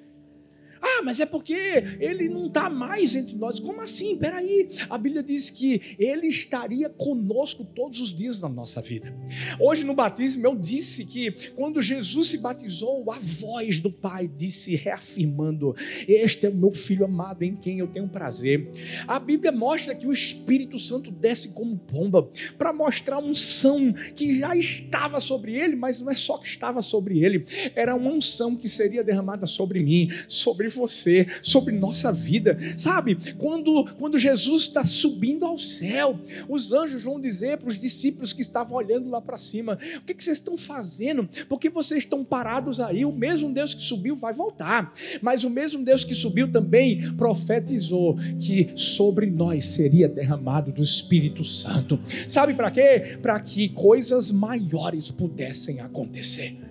Ah, 0.80 1.02
mas 1.04 1.20
é 1.20 1.26
porque 1.26 1.54
ele 2.00 2.28
não 2.28 2.46
está 2.46 2.68
mais 2.68 3.14
entre 3.14 3.36
nós. 3.36 3.58
Como 3.60 3.80
assim? 3.80 4.16
Peraí. 4.18 4.68
A 4.88 4.98
Bíblia 4.98 5.22
diz 5.22 5.50
que 5.50 5.96
ele 5.98 6.26
estaria 6.26 6.88
conosco 6.88 7.64
todos 7.64 8.00
os 8.00 8.12
dias 8.14 8.40
da 8.40 8.48
nossa 8.48 8.80
vida. 8.80 9.14
Hoje 9.60 9.84
no 9.84 9.94
batismo 9.94 10.46
eu 10.46 10.56
disse 10.56 11.04
que 11.04 11.30
quando 11.54 11.80
Jesus 11.80 12.30
se 12.30 12.38
batizou, 12.38 13.10
a 13.10 13.18
voz 13.18 13.80
do 13.80 13.90
Pai 13.90 14.28
disse, 14.28 14.76
reafirmando: 14.76 15.74
Este 16.06 16.46
é 16.46 16.48
o 16.48 16.54
meu 16.54 16.72
filho 16.72 17.04
amado 17.04 17.42
em 17.42 17.54
quem 17.54 17.78
eu 17.78 17.86
tenho 17.86 18.08
prazer. 18.08 18.70
A 19.06 19.18
Bíblia 19.18 19.52
mostra 19.52 19.94
que 19.94 20.06
o 20.06 20.12
Espírito 20.12 20.78
Santo 20.78 21.10
desce 21.10 21.48
como 21.48 21.76
pomba 21.78 22.28
para 22.56 22.72
mostrar 22.72 23.18
uma 23.18 23.28
unção 23.28 23.92
que 24.14 24.38
já 24.38 24.54
estava 24.56 25.20
sobre 25.20 25.54
ele, 25.54 25.76
mas 25.76 26.00
não 26.00 26.10
é 26.10 26.14
só 26.14 26.38
que 26.38 26.46
estava 26.46 26.82
sobre 26.82 27.22
ele, 27.22 27.44
era 27.74 27.94
uma 27.94 28.10
unção 28.10 28.56
que 28.56 28.68
seria 28.68 29.04
derramada 29.04 29.46
sobre 29.46 29.82
mim, 29.82 30.10
sobre 30.26 30.67
sobre 30.70 30.88
você, 30.88 31.26
sobre 31.42 31.74
nossa 31.74 32.12
vida. 32.12 32.58
Sabe, 32.76 33.16
quando, 33.36 33.84
quando 33.98 34.18
Jesus 34.18 34.62
está 34.62 34.84
subindo 34.84 35.44
ao 35.44 35.58
céu, 35.58 36.18
os 36.48 36.72
anjos 36.72 37.04
vão 37.04 37.20
dizer 37.20 37.58
para 37.58 37.68
os 37.68 37.78
discípulos 37.78 38.32
que 38.32 38.42
estavam 38.42 38.76
olhando 38.76 39.08
lá 39.08 39.20
para 39.20 39.38
cima: 39.38 39.78
o 39.96 40.00
que, 40.02 40.14
que 40.14 40.22
vocês 40.22 40.38
estão 40.38 40.56
fazendo? 40.56 41.28
Porque 41.48 41.68
vocês 41.70 42.04
estão 42.04 42.24
parados 42.24 42.80
aí? 42.80 43.04
O 43.04 43.12
mesmo 43.12 43.52
Deus 43.52 43.74
que 43.74 43.82
subiu 43.82 44.14
vai 44.16 44.32
voltar, 44.32 44.92
mas 45.22 45.44
o 45.44 45.50
mesmo 45.50 45.84
Deus 45.84 46.04
que 46.04 46.14
subiu 46.14 46.50
também 46.50 47.12
profetizou 47.14 48.16
que 48.38 48.72
sobre 48.74 49.26
nós 49.26 49.64
seria 49.64 50.08
derramado 50.08 50.72
do 50.72 50.82
Espírito 50.82 51.44
Santo. 51.44 51.98
Sabe 52.26 52.54
para 52.54 52.70
quê? 52.70 53.18
Para 53.20 53.38
que 53.40 53.68
coisas 53.68 54.30
maiores 54.30 55.10
pudessem 55.10 55.80
acontecer. 55.80 56.67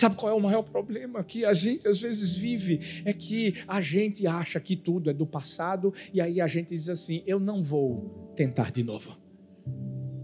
Sabe 0.00 0.16
qual 0.16 0.32
é 0.32 0.34
o 0.34 0.40
maior 0.40 0.62
problema 0.62 1.22
que 1.22 1.44
a 1.44 1.52
gente 1.52 1.86
às 1.86 2.00
vezes 2.00 2.34
vive? 2.34 3.02
É 3.04 3.12
que 3.12 3.56
a 3.68 3.82
gente 3.82 4.26
acha 4.26 4.58
que 4.58 4.74
tudo 4.74 5.10
é 5.10 5.12
do 5.12 5.26
passado 5.26 5.92
e 6.10 6.22
aí 6.22 6.40
a 6.40 6.46
gente 6.46 6.68
diz 6.68 6.88
assim: 6.88 7.22
eu 7.26 7.38
não 7.38 7.62
vou 7.62 8.32
tentar 8.34 8.72
de 8.72 8.82
novo. 8.82 9.18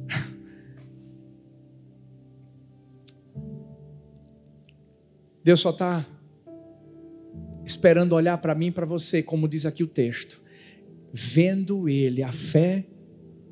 Deus 5.44 5.60
só 5.60 5.68
está 5.68 6.06
esperando 7.62 8.14
olhar 8.14 8.38
para 8.38 8.54
mim 8.54 8.68
e 8.68 8.72
para 8.72 8.86
você, 8.86 9.22
como 9.22 9.46
diz 9.46 9.66
aqui 9.66 9.84
o 9.84 9.86
texto, 9.86 10.40
vendo 11.12 11.86
Ele, 11.86 12.22
a 12.22 12.32
fé 12.32 12.86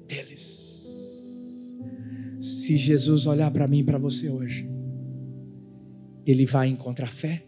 deles. 0.06 1.76
Se 2.40 2.78
Jesus 2.78 3.26
olhar 3.26 3.50
para 3.50 3.68
mim 3.68 3.80
e 3.80 3.84
para 3.84 3.98
você 3.98 4.30
hoje, 4.30 4.72
ele 6.26 6.46
vai 6.46 6.68
encontrar 6.68 7.12
fé? 7.12 7.44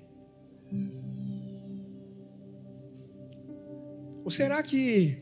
Ou 4.24 4.30
será 4.30 4.62
que, 4.62 5.16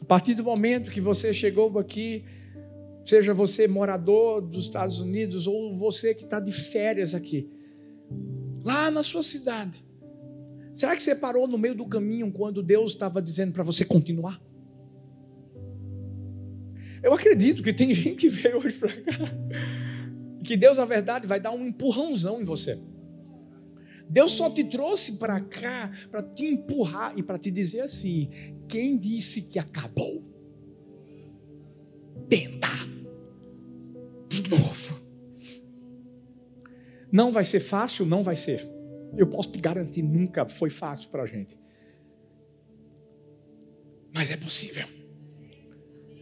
a 0.00 0.04
partir 0.04 0.34
do 0.34 0.42
momento 0.42 0.90
que 0.90 1.00
você 1.00 1.34
chegou 1.34 1.78
aqui, 1.78 2.24
seja 3.04 3.34
você 3.34 3.68
morador 3.68 4.40
dos 4.40 4.64
Estados 4.64 5.00
Unidos 5.00 5.46
ou 5.46 5.76
você 5.76 6.14
que 6.14 6.24
está 6.24 6.40
de 6.40 6.50
férias 6.50 7.14
aqui, 7.14 7.50
lá 8.64 8.90
na 8.90 9.02
sua 9.02 9.22
cidade, 9.22 9.84
será 10.72 10.96
que 10.96 11.02
você 11.02 11.14
parou 11.14 11.46
no 11.46 11.58
meio 11.58 11.74
do 11.74 11.86
caminho 11.86 12.32
quando 12.32 12.62
Deus 12.62 12.92
estava 12.92 13.20
dizendo 13.20 13.52
para 13.52 13.62
você 13.62 13.84
continuar? 13.84 14.40
Eu 17.02 17.12
acredito 17.12 17.62
que 17.62 17.72
tem 17.72 17.92
gente 17.94 18.16
que 18.16 18.28
veio 18.28 18.58
hoje 18.58 18.78
para 18.78 18.92
cá, 18.92 19.18
que 20.48 20.56
Deus, 20.56 20.78
na 20.78 20.86
verdade, 20.86 21.26
vai 21.26 21.38
dar 21.38 21.50
um 21.50 21.66
empurrãozão 21.66 22.40
em 22.40 22.44
você. 22.44 22.82
Deus 24.08 24.32
só 24.32 24.48
te 24.48 24.64
trouxe 24.64 25.18
para 25.18 25.38
cá 25.42 25.92
para 26.10 26.22
te 26.22 26.46
empurrar 26.46 27.12
e 27.18 27.22
para 27.22 27.38
te 27.38 27.50
dizer 27.50 27.82
assim: 27.82 28.30
quem 28.66 28.96
disse 28.96 29.42
que 29.42 29.58
acabou? 29.58 30.24
Tenta 32.30 32.70
de 34.26 34.48
novo. 34.48 34.98
Não 37.12 37.30
vai 37.30 37.44
ser 37.44 37.60
fácil, 37.60 38.06
não 38.06 38.22
vai 38.22 38.34
ser. 38.34 38.66
Eu 39.18 39.26
posso 39.26 39.50
te 39.50 39.60
garantir, 39.60 40.00
nunca 40.00 40.46
foi 40.46 40.70
fácil 40.70 41.10
para 41.10 41.24
a 41.24 41.26
gente. 41.26 41.58
Mas 44.14 44.30
é 44.30 44.36
possível. 44.38 44.88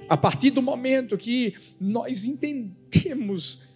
A 0.08 0.16
partir 0.16 0.50
do 0.50 0.62
momento 0.62 1.16
que 1.16 1.54
nós 1.78 2.24
entendemos 2.24 3.75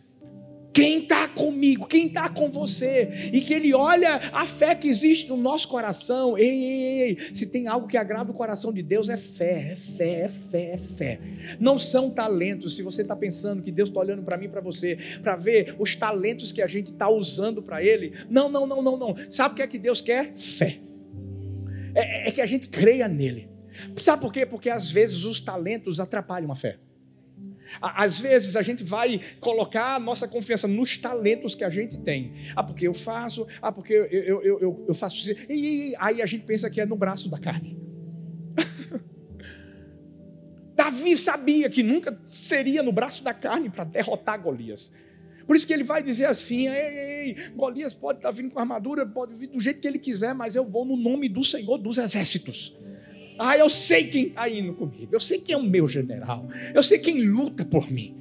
quem 0.80 1.02
está 1.02 1.28
comigo, 1.28 1.86
quem 1.86 2.06
está 2.06 2.28
com 2.30 2.48
você, 2.48 3.30
e 3.32 3.42
que 3.42 3.52
Ele 3.52 3.74
olha 3.74 4.16
a 4.32 4.46
fé 4.46 4.74
que 4.74 4.88
existe 4.88 5.28
no 5.28 5.36
nosso 5.36 5.68
coração. 5.68 6.38
Ei, 6.38 6.48
ei, 6.48 7.00
ei, 7.02 7.18
se 7.34 7.46
tem 7.46 7.68
algo 7.68 7.86
que 7.86 7.98
agrada 7.98 8.30
o 8.30 8.34
coração 8.34 8.72
de 8.72 8.82
Deus, 8.82 9.10
é 9.10 9.16
fé, 9.16 9.72
é 9.72 9.76
fé, 9.76 10.20
é 10.22 10.28
fé, 10.28 10.72
é 10.72 10.78
fé. 10.78 11.20
Não 11.58 11.78
são 11.78 12.08
talentos. 12.08 12.76
Se 12.76 12.82
você 12.82 13.02
está 13.02 13.14
pensando 13.14 13.62
que 13.62 13.70
Deus 13.70 13.90
está 13.90 14.00
olhando 14.00 14.22
para 14.22 14.38
mim, 14.38 14.48
para 14.48 14.62
você, 14.62 14.96
para 15.22 15.36
ver 15.36 15.76
os 15.78 15.94
talentos 15.94 16.50
que 16.50 16.62
a 16.62 16.66
gente 16.66 16.92
está 16.92 17.10
usando 17.10 17.62
para 17.62 17.82
Ele, 17.82 18.14
não, 18.30 18.48
não, 18.48 18.66
não, 18.66 18.80
não, 18.80 18.96
não. 18.96 19.16
Sabe 19.28 19.52
o 19.52 19.56
que 19.56 19.62
é 19.62 19.66
que 19.66 19.78
Deus 19.78 20.00
quer? 20.00 20.32
Fé. 20.34 20.78
É, 21.94 22.28
é 22.28 22.30
que 22.30 22.40
a 22.40 22.46
gente 22.46 22.68
creia 22.68 23.06
nele. 23.06 23.50
Sabe 23.96 24.22
por 24.22 24.32
quê? 24.32 24.46
Porque 24.46 24.70
às 24.70 24.90
vezes 24.90 25.24
os 25.24 25.40
talentos 25.40 26.00
atrapalham 26.00 26.50
a 26.50 26.56
fé. 26.56 26.78
Às 27.80 28.18
vezes 28.18 28.56
a 28.56 28.62
gente 28.62 28.82
vai 28.82 29.20
colocar 29.40 29.96
a 29.96 30.00
nossa 30.00 30.26
confiança 30.26 30.66
nos 30.66 30.98
talentos 30.98 31.54
que 31.54 31.64
a 31.64 31.70
gente 31.70 31.98
tem. 31.98 32.34
Ah, 32.56 32.62
porque 32.62 32.86
eu 32.86 32.94
faço, 32.94 33.46
ah, 33.60 33.70
porque 33.70 33.92
eu, 33.92 34.42
eu, 34.42 34.60
eu, 34.60 34.84
eu 34.88 34.94
faço 34.94 35.18
isso. 35.18 35.34
E 35.48 35.94
aí 35.98 36.22
a 36.22 36.26
gente 36.26 36.44
pensa 36.44 36.68
que 36.70 36.80
é 36.80 36.86
no 36.86 36.96
braço 36.96 37.28
da 37.28 37.38
carne. 37.38 37.78
Davi 40.74 41.16
sabia 41.16 41.68
que 41.68 41.82
nunca 41.82 42.18
seria 42.30 42.82
no 42.82 42.92
braço 42.92 43.22
da 43.22 43.34
carne 43.34 43.68
para 43.68 43.84
derrotar 43.84 44.40
Golias. 44.40 44.92
Por 45.46 45.56
isso 45.56 45.66
que 45.66 45.72
ele 45.72 45.84
vai 45.84 46.02
dizer 46.02 46.26
assim: 46.26 46.68
ei, 46.68 46.98
ei, 46.98 47.50
Golias 47.56 47.92
pode 47.92 48.18
estar 48.18 48.30
vindo 48.30 48.50
com 48.50 48.60
armadura, 48.60 49.04
pode 49.04 49.34
vir 49.34 49.48
do 49.48 49.60
jeito 49.60 49.80
que 49.80 49.88
ele 49.88 49.98
quiser, 49.98 50.34
mas 50.34 50.54
eu 50.54 50.64
vou 50.64 50.84
no 50.84 50.96
nome 50.96 51.28
do 51.28 51.42
Senhor 51.42 51.76
dos 51.76 51.98
Exércitos. 51.98 52.78
Ah, 53.42 53.56
eu 53.56 53.70
sei 53.70 54.08
quem 54.08 54.26
está 54.26 54.46
indo 54.50 54.74
comigo. 54.74 55.08
Eu 55.10 55.18
sei 55.18 55.38
quem 55.38 55.54
é 55.54 55.56
o 55.58 55.62
meu 55.62 55.88
general. 55.88 56.46
Eu 56.74 56.82
sei 56.82 56.98
quem 56.98 57.24
luta 57.24 57.64
por 57.64 57.90
mim. 57.90 58.14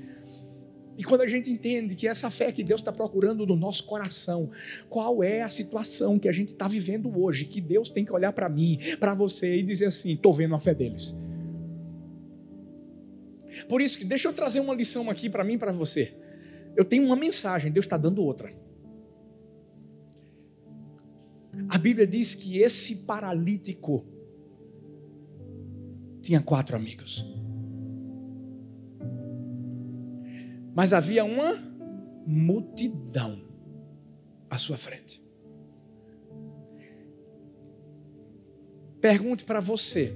E 0.98 1.04
quando 1.04 1.22
a 1.22 1.28
gente 1.28 1.52
entende 1.52 1.94
que 1.94 2.08
essa 2.08 2.32
fé 2.32 2.54
que 2.54 2.64
Deus 2.64 2.80
está 2.80 2.92
procurando 2.94 3.46
no 3.46 3.58
nosso 3.58 3.84
coração, 3.84 4.50
qual 4.88 5.22
é 5.22 5.42
a 5.42 5.50
situação 5.50 6.18
que 6.18 6.30
a 6.30 6.32
gente 6.32 6.54
está 6.54 6.70
vivendo 6.70 7.12
hoje, 7.22 7.44
que 7.44 7.60
Deus 7.60 7.90
tem 7.90 8.06
que 8.06 8.14
olhar 8.14 8.32
para 8.32 8.48
mim, 8.48 8.80
para 8.98 9.14
você 9.14 9.58
e 9.58 9.62
dizer 9.62 9.88
assim: 9.88 10.14
estou 10.14 10.32
vendo 10.32 10.56
a 10.56 10.60
fé 10.60 10.74
deles. 10.74 11.14
Por 13.68 13.82
isso 13.82 13.98
que 13.98 14.06
deixa 14.06 14.30
eu 14.30 14.34
trazer 14.34 14.62
uma 14.62 14.74
lição 14.74 15.10
aqui 15.10 15.30
para 15.30 15.44
mim 15.44 15.56
e 15.56 15.58
para 15.58 15.74
você. 15.74 16.14
Eu 16.78 16.86
tenho 16.86 17.04
uma 17.04 17.18
mensagem, 17.18 17.74
Deus 17.74 17.86
está 17.86 17.98
dando 17.98 18.24
outra. 18.24 18.54
A 21.68 21.78
Bíblia 21.78 22.08
diz 22.08 22.36
que 22.36 22.60
esse 22.60 23.06
paralítico 23.06 24.06
tinha 26.30 26.42
quatro 26.42 26.76
amigos. 26.76 27.26
Mas 30.76 30.94
havia 30.94 31.26
uma 31.26 31.56
multidão 32.24 33.42
à 34.48 34.56
sua 34.56 34.78
frente. 34.78 35.24
Pergunte 39.02 39.44
para 39.44 39.60
você: 39.60 40.14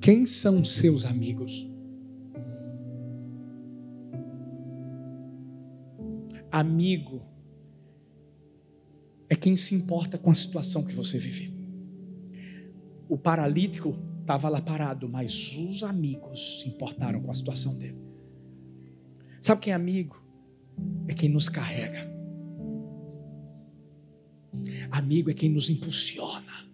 quem 0.00 0.26
são 0.26 0.64
seus 0.64 1.04
amigos? 1.04 1.64
Amigo 6.50 7.22
é 9.28 9.36
quem 9.36 9.54
se 9.54 9.76
importa 9.76 10.18
com 10.18 10.32
a 10.32 10.34
situação 10.34 10.84
que 10.84 10.92
você 10.92 11.18
vive. 11.18 11.54
O 13.08 13.16
paralítico 13.16 13.96
estava 14.24 14.48
lá 14.48 14.60
parado, 14.60 15.06
mas 15.06 15.54
os 15.56 15.82
amigos 15.82 16.60
se 16.60 16.68
importaram 16.68 17.20
com 17.20 17.30
a 17.30 17.34
situação 17.34 17.76
dele. 17.76 17.98
Sabe 19.40 19.60
quem 19.60 19.72
é 19.72 19.76
amigo? 19.76 20.22
É 21.06 21.12
quem 21.12 21.28
nos 21.28 21.50
carrega. 21.50 22.10
Amigo 24.90 25.30
é 25.30 25.34
quem 25.34 25.50
nos 25.50 25.68
impulsiona. 25.68 26.64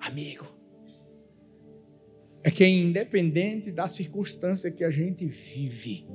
Amigo 0.00 0.58
é 2.42 2.50
quem, 2.50 2.86
independente 2.86 3.70
da 3.70 3.86
circunstância 3.86 4.70
que 4.70 4.82
a 4.82 4.90
gente 4.90 5.26
vive, 5.26 6.06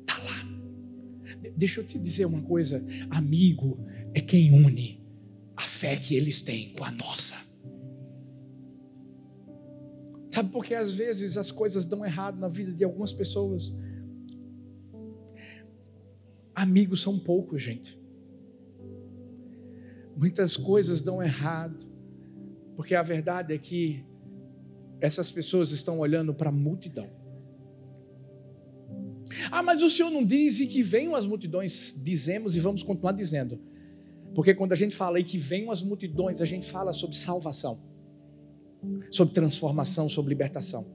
está 0.00 0.16
lá. 0.22 1.50
Deixa 1.56 1.80
eu 1.80 1.84
te 1.84 1.98
dizer 1.98 2.26
uma 2.26 2.40
coisa: 2.42 2.80
amigo 3.10 3.84
é 4.14 4.20
quem 4.20 4.52
une 4.52 4.98
fé 5.78 5.96
que 5.96 6.16
eles 6.16 6.42
têm 6.42 6.74
com 6.76 6.84
a 6.84 6.90
nossa. 6.90 7.36
Sabe 10.34 10.50
por 10.50 10.64
que 10.64 10.74
às 10.74 10.92
vezes 10.92 11.36
as 11.36 11.52
coisas 11.52 11.84
dão 11.84 12.04
errado 12.04 12.38
na 12.38 12.48
vida 12.48 12.72
de 12.72 12.82
algumas 12.82 13.12
pessoas? 13.12 13.72
Amigos 16.52 17.00
são 17.00 17.16
poucos, 17.16 17.62
gente. 17.62 17.96
Muitas 20.16 20.56
coisas 20.56 21.00
dão 21.00 21.22
errado, 21.22 21.86
porque 22.74 22.96
a 22.96 23.02
verdade 23.02 23.54
é 23.54 23.58
que 23.58 24.04
essas 25.00 25.30
pessoas 25.30 25.70
estão 25.70 26.00
olhando 26.00 26.34
para 26.34 26.48
a 26.48 26.52
multidão. 26.52 27.08
Ah, 29.48 29.62
mas 29.62 29.80
o 29.80 29.88
Senhor 29.88 30.10
não 30.10 30.24
diz 30.24 30.58
e 30.58 30.66
que 30.66 30.82
venham 30.82 31.14
as 31.14 31.24
multidões, 31.24 31.94
dizemos 32.04 32.56
e 32.56 32.60
vamos 32.60 32.82
continuar 32.82 33.12
dizendo. 33.12 33.60
Porque 34.34 34.54
quando 34.54 34.72
a 34.72 34.76
gente 34.76 34.94
fala 34.94 35.18
aí 35.18 35.24
que 35.24 35.38
vêm 35.38 35.70
as 35.70 35.82
multidões, 35.82 36.40
a 36.40 36.46
gente 36.46 36.66
fala 36.70 36.92
sobre 36.92 37.16
salvação, 37.16 37.80
sobre 39.10 39.34
transformação, 39.34 40.08
sobre 40.08 40.30
libertação. 40.30 40.86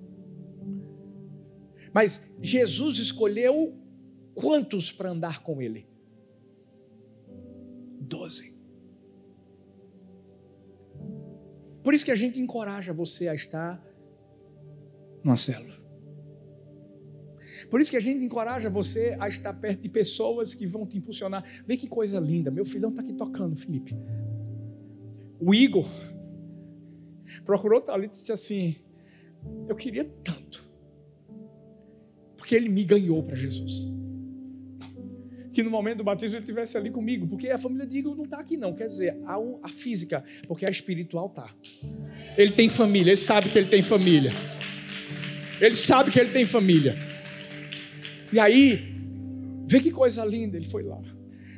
Mas 1.94 2.22
Jesus 2.42 2.98
escolheu 2.98 3.78
quantos 4.34 4.92
para 4.92 5.10
andar 5.10 5.44
com 5.44 5.62
ele? 5.62 5.88
Doze. 8.00 8.54
Por 11.84 11.94
isso 11.94 12.06
que 12.06 12.12
a 12.12 12.16
gente 12.16 12.40
encoraja 12.40 12.94
você 12.94 13.28
a 13.28 13.36
estar 13.36 13.84
numa 15.24 15.36
célula. 15.36 15.83
Por 17.74 17.82
isso 17.82 17.90
que 17.90 17.98
a 17.98 18.00
gente 18.00 18.24
encoraja 18.24 18.70
você 18.70 19.18
a 19.20 19.28
estar 19.28 19.52
perto 19.52 19.82
de 19.82 19.90
pessoas 19.90 20.54
que 20.54 20.68
vão 20.68 20.86
te 20.86 21.00
impulsionar. 21.00 21.44
Vê 21.66 21.76
que 21.76 21.88
coisa 21.88 22.20
linda. 22.20 22.52
Meu 22.52 22.66
filhão 22.66 22.92
está 22.92 23.02
aqui 23.02 23.14
tocando, 23.14 23.56
Felipe. 23.56 23.98
O 25.40 25.56
Igor 25.56 25.90
procurou 27.44 27.84
ali 27.88 28.06
e 28.06 28.10
disse 28.10 28.32
assim: 28.32 28.76
Eu 29.68 29.76
queria 29.76 30.06
tanto. 30.06 30.64
Porque 32.38 32.54
ele 32.54 32.70
me 32.70 32.84
ganhou 32.84 33.24
para 33.24 33.36
Jesus. 33.36 33.88
Que 35.52 35.64
no 35.64 35.72
momento 35.72 35.98
do 35.98 36.04
batismo 36.04 36.36
ele 36.36 36.44
estivesse 36.44 36.78
ali 36.78 36.92
comigo. 36.92 37.26
Porque 37.26 37.50
a 37.50 37.58
família 37.58 37.88
de 37.88 37.98
Igor 37.98 38.16
não 38.16 38.26
está 38.26 38.38
aqui, 38.38 38.56
não. 38.56 38.76
Quer 38.76 38.86
dizer, 38.86 39.20
a, 39.26 39.36
a 39.64 39.70
física, 39.70 40.24
porque 40.48 40.64
a 40.64 40.70
espiritual 40.70 41.26
está. 41.26 41.50
Ele 42.38 42.52
tem 42.52 42.70
família, 42.70 43.10
ele 43.10 43.18
sabe 43.18 43.50
que 43.50 43.58
ele 43.58 43.68
tem 43.68 43.82
família. 43.82 44.32
Ele 45.60 45.74
sabe 45.74 46.12
que 46.12 46.20
ele 46.20 46.30
tem 46.30 46.46
família. 46.46 47.13
E 48.34 48.40
aí, 48.40 48.98
vê 49.68 49.80
que 49.80 49.92
coisa 49.92 50.26
linda, 50.26 50.58
ele 50.58 50.66
foi 50.66 50.82
lá 50.82 51.00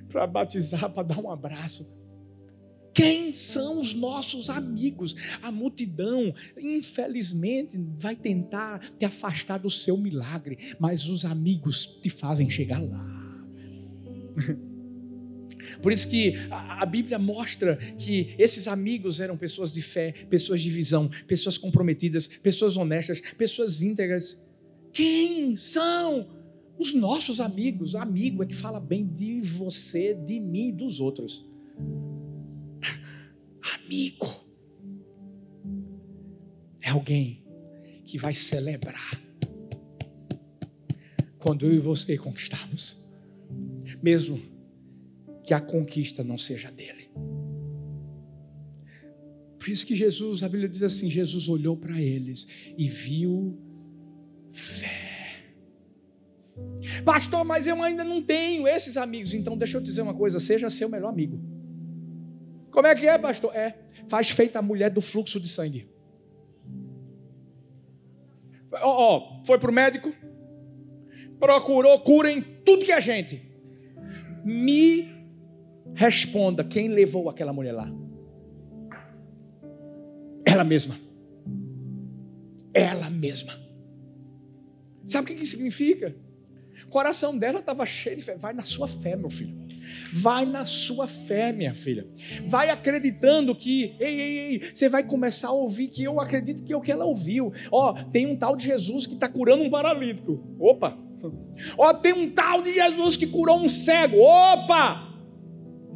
para 0.10 0.28
batizar, 0.28 0.90
para 0.92 1.04
dar 1.04 1.20
um 1.20 1.30
abraço. 1.32 1.86
Quem 2.94 3.34
são 3.34 3.82
os 3.82 3.94
nossos 3.94 4.50
amigos? 4.50 5.16
A 5.42 5.52
multidão, 5.52 6.34
infelizmente, 6.58 7.78
vai 8.00 8.16
tentar 8.16 8.80
te 8.98 9.04
afastar 9.04 9.58
do 9.58 9.70
seu 9.70 9.98
milagre, 9.98 10.58
mas 10.80 11.06
os 11.08 11.26
amigos 11.26 11.86
te 11.86 12.10
fazem 12.10 12.50
chegar 12.50 12.82
lá. 12.82 13.06
Por 15.82 15.92
isso 15.92 16.08
que 16.08 16.36
a, 16.50 16.86
Bíblia 16.86 17.20
mostra 17.20 17.76
que 17.98 18.34
esses 18.38 18.68
amigos 18.68 19.20
eram 19.20 19.36
pessoas 19.36 19.72
de 19.72 19.82
fé, 19.82 20.14
pessoas 20.30 20.62
de 20.62 20.70
visão, 20.70 21.10
pessoas 21.28 21.58
comprometidas, 21.58 22.28
pessoas 22.28 22.78
honestas, 22.78 23.20
pessoas 23.20 23.82
íntegras. 23.82 24.38
Quem 24.94 25.58
são 25.58 26.35
os 26.78 26.94
nossos 26.94 27.40
amigos? 27.40 27.96
Amigo 27.96 28.44
é 28.44 28.46
que 28.46 28.56
fala 28.56 28.80
bem 28.80 29.06
de 29.06 29.42
você, 29.42 30.14
de 30.14 30.40
mim 30.40 30.70
e 30.70 30.74
dos 30.74 31.00
outros 31.00 31.46
amigo. 33.84 34.28
É 36.82 36.90
alguém 36.90 37.44
que 38.04 38.18
vai 38.18 38.34
celebrar 38.34 39.22
quando 41.38 41.66
eu 41.66 41.74
e 41.74 41.80
você 41.80 42.18
conquistarmos, 42.18 42.98
mesmo 44.02 44.40
que 45.44 45.54
a 45.54 45.62
conquista 45.62 46.24
não 46.24 46.38
seja 46.38 46.72
dele. 46.72 47.10
Por 49.60 49.70
isso 49.70 49.86
que 49.86 49.96
Jesus, 49.96 50.44
a 50.44 50.50
Bíblia 50.50 50.70
diz 50.70 50.84
assim: 50.84 51.10
Jesus 51.10 51.50
olhou 51.50 51.76
para 51.76 52.00
eles 52.00 52.48
e 52.78 52.88
viu 52.88 53.58
fé. 54.52 55.05
Pastor, 57.04 57.44
mas 57.44 57.68
eu 57.68 57.82
ainda 57.82 58.04
não 58.04 58.22
tenho 58.22 58.68
esses 58.68 58.96
amigos. 58.98 59.34
Então, 59.34 59.58
deixa 59.58 59.78
eu 59.78 59.82
te 59.82 59.86
dizer 59.86 60.02
uma 60.02 60.14
coisa: 60.14 60.40
seja 60.40 60.70
seu 60.70 60.90
melhor 60.90 61.10
amigo. 61.10 61.40
Como 62.72 62.88
é 62.88 62.96
que 62.96 63.08
é, 63.08 63.18
pastor? 63.18 63.56
É, 63.56 63.74
faz 64.10 64.30
feita 64.30 64.60
a 64.60 64.62
mulher 64.62 64.90
do 64.90 65.02
fluxo 65.02 65.40
de 65.40 65.48
sangue. 65.48 65.90
Ó, 68.72 69.18
oh, 69.18 69.46
foi 69.46 69.58
para 69.58 69.72
o 69.72 69.74
médico, 69.74 70.14
procurou 71.40 71.98
cura 72.02 72.30
em 72.30 72.42
tudo 72.42 72.84
que 72.84 72.92
é 72.92 73.00
gente. 73.00 73.42
Me 74.44 75.10
responda 75.94 76.64
quem 76.64 76.90
levou 76.90 77.30
aquela 77.30 77.54
mulher 77.54 77.72
lá. 77.72 77.90
Ela 80.44 80.64
mesma. 80.64 80.96
Ela 82.74 83.10
mesma. 83.10 83.54
Sabe 85.08 85.26
o 85.26 85.28
que, 85.28 85.40
que 85.40 85.46
significa? 85.46 86.16
Coração 86.96 87.38
dela 87.38 87.60
estava 87.60 87.86
cheio 87.86 88.16
de 88.16 88.22
fé. 88.22 88.38
Vai 88.38 88.54
na 88.54 88.62
sua 88.62 88.88
fé, 88.88 89.18
meu 89.18 89.30
filho. 89.30 89.54
Vai 90.14 90.46
na 90.46 90.64
sua 90.64 91.10
fé, 91.10 91.52
minha 91.52 91.74
filha. 91.74 92.08
Vai 92.48 92.70
acreditando 92.70 93.54
que, 93.54 93.94
ei, 94.00 94.22
ei, 94.22 94.38
ei, 94.38 94.74
você 94.74 94.88
vai 94.88 95.04
começar 95.04 95.50
a 95.50 95.52
ouvir 95.52 95.90
que 95.90 96.06
eu 96.06 96.22
acredito 96.22 96.64
que 96.64 96.72
é 96.72 96.78
o 96.78 96.80
que 96.80 96.94
ela 96.94 97.04
ouviu. 97.04 97.52
Ó, 97.70 98.02
tem 98.14 98.26
um 98.26 98.38
tal 98.38 98.56
de 98.56 98.64
Jesus 98.64 99.06
que 99.06 99.16
está 99.16 99.28
curando 99.28 99.62
um 99.62 99.70
paralítico. 99.70 100.42
Opa! 100.58 100.98
Ó, 101.78 101.94
tem 101.96 102.14
um 102.14 102.30
tal 102.30 102.62
de 102.62 102.74
Jesus 102.74 103.18
que 103.18 103.28
curou 103.28 103.60
um 103.60 103.68
cego. 103.68 104.16
Opa! 104.18 105.20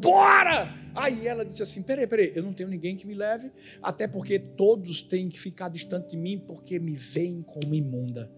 Bora! 0.02 0.76
Aí 0.94 1.26
ela 1.26 1.46
disse 1.46 1.64
assim: 1.64 1.82
peraí, 1.82 2.08
peraí, 2.08 2.34
eu 2.36 2.44
não 2.44 2.52
tenho 2.54 2.68
ninguém 2.68 2.98
que 2.98 3.08
me 3.08 3.14
leve, 3.14 3.54
até 3.82 4.06
porque 4.06 4.38
todos 4.38 5.02
têm 5.02 5.30
que 5.30 5.40
ficar 5.40 5.70
distante 5.70 6.10
de 6.10 6.18
mim, 6.18 6.44
porque 6.46 6.78
me 6.78 6.94
veem 6.94 7.42
como 7.42 7.74
imunda. 7.74 8.30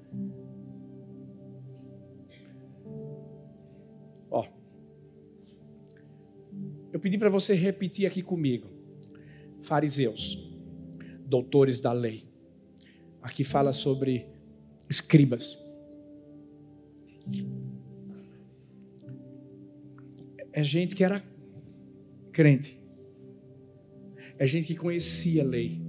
Eu 6.92 7.00
pedi 7.00 7.18
para 7.18 7.30
você 7.30 7.54
repetir 7.54 8.06
aqui 8.06 8.22
comigo. 8.22 8.68
Fariseus, 9.62 10.38
doutores 11.26 11.80
da 11.80 11.94
lei. 11.94 12.24
Aqui 13.22 13.44
fala 13.44 13.72
sobre 13.72 14.28
escribas. 14.90 15.58
É 20.52 20.64
gente 20.64 20.96
que 20.96 21.04
era 21.04 21.24
crente. 22.34 22.80
É 24.38 24.46
gente 24.46 24.68
que 24.68 24.76
conhecia 24.76 25.44
a 25.44 25.46
lei. 25.46 25.82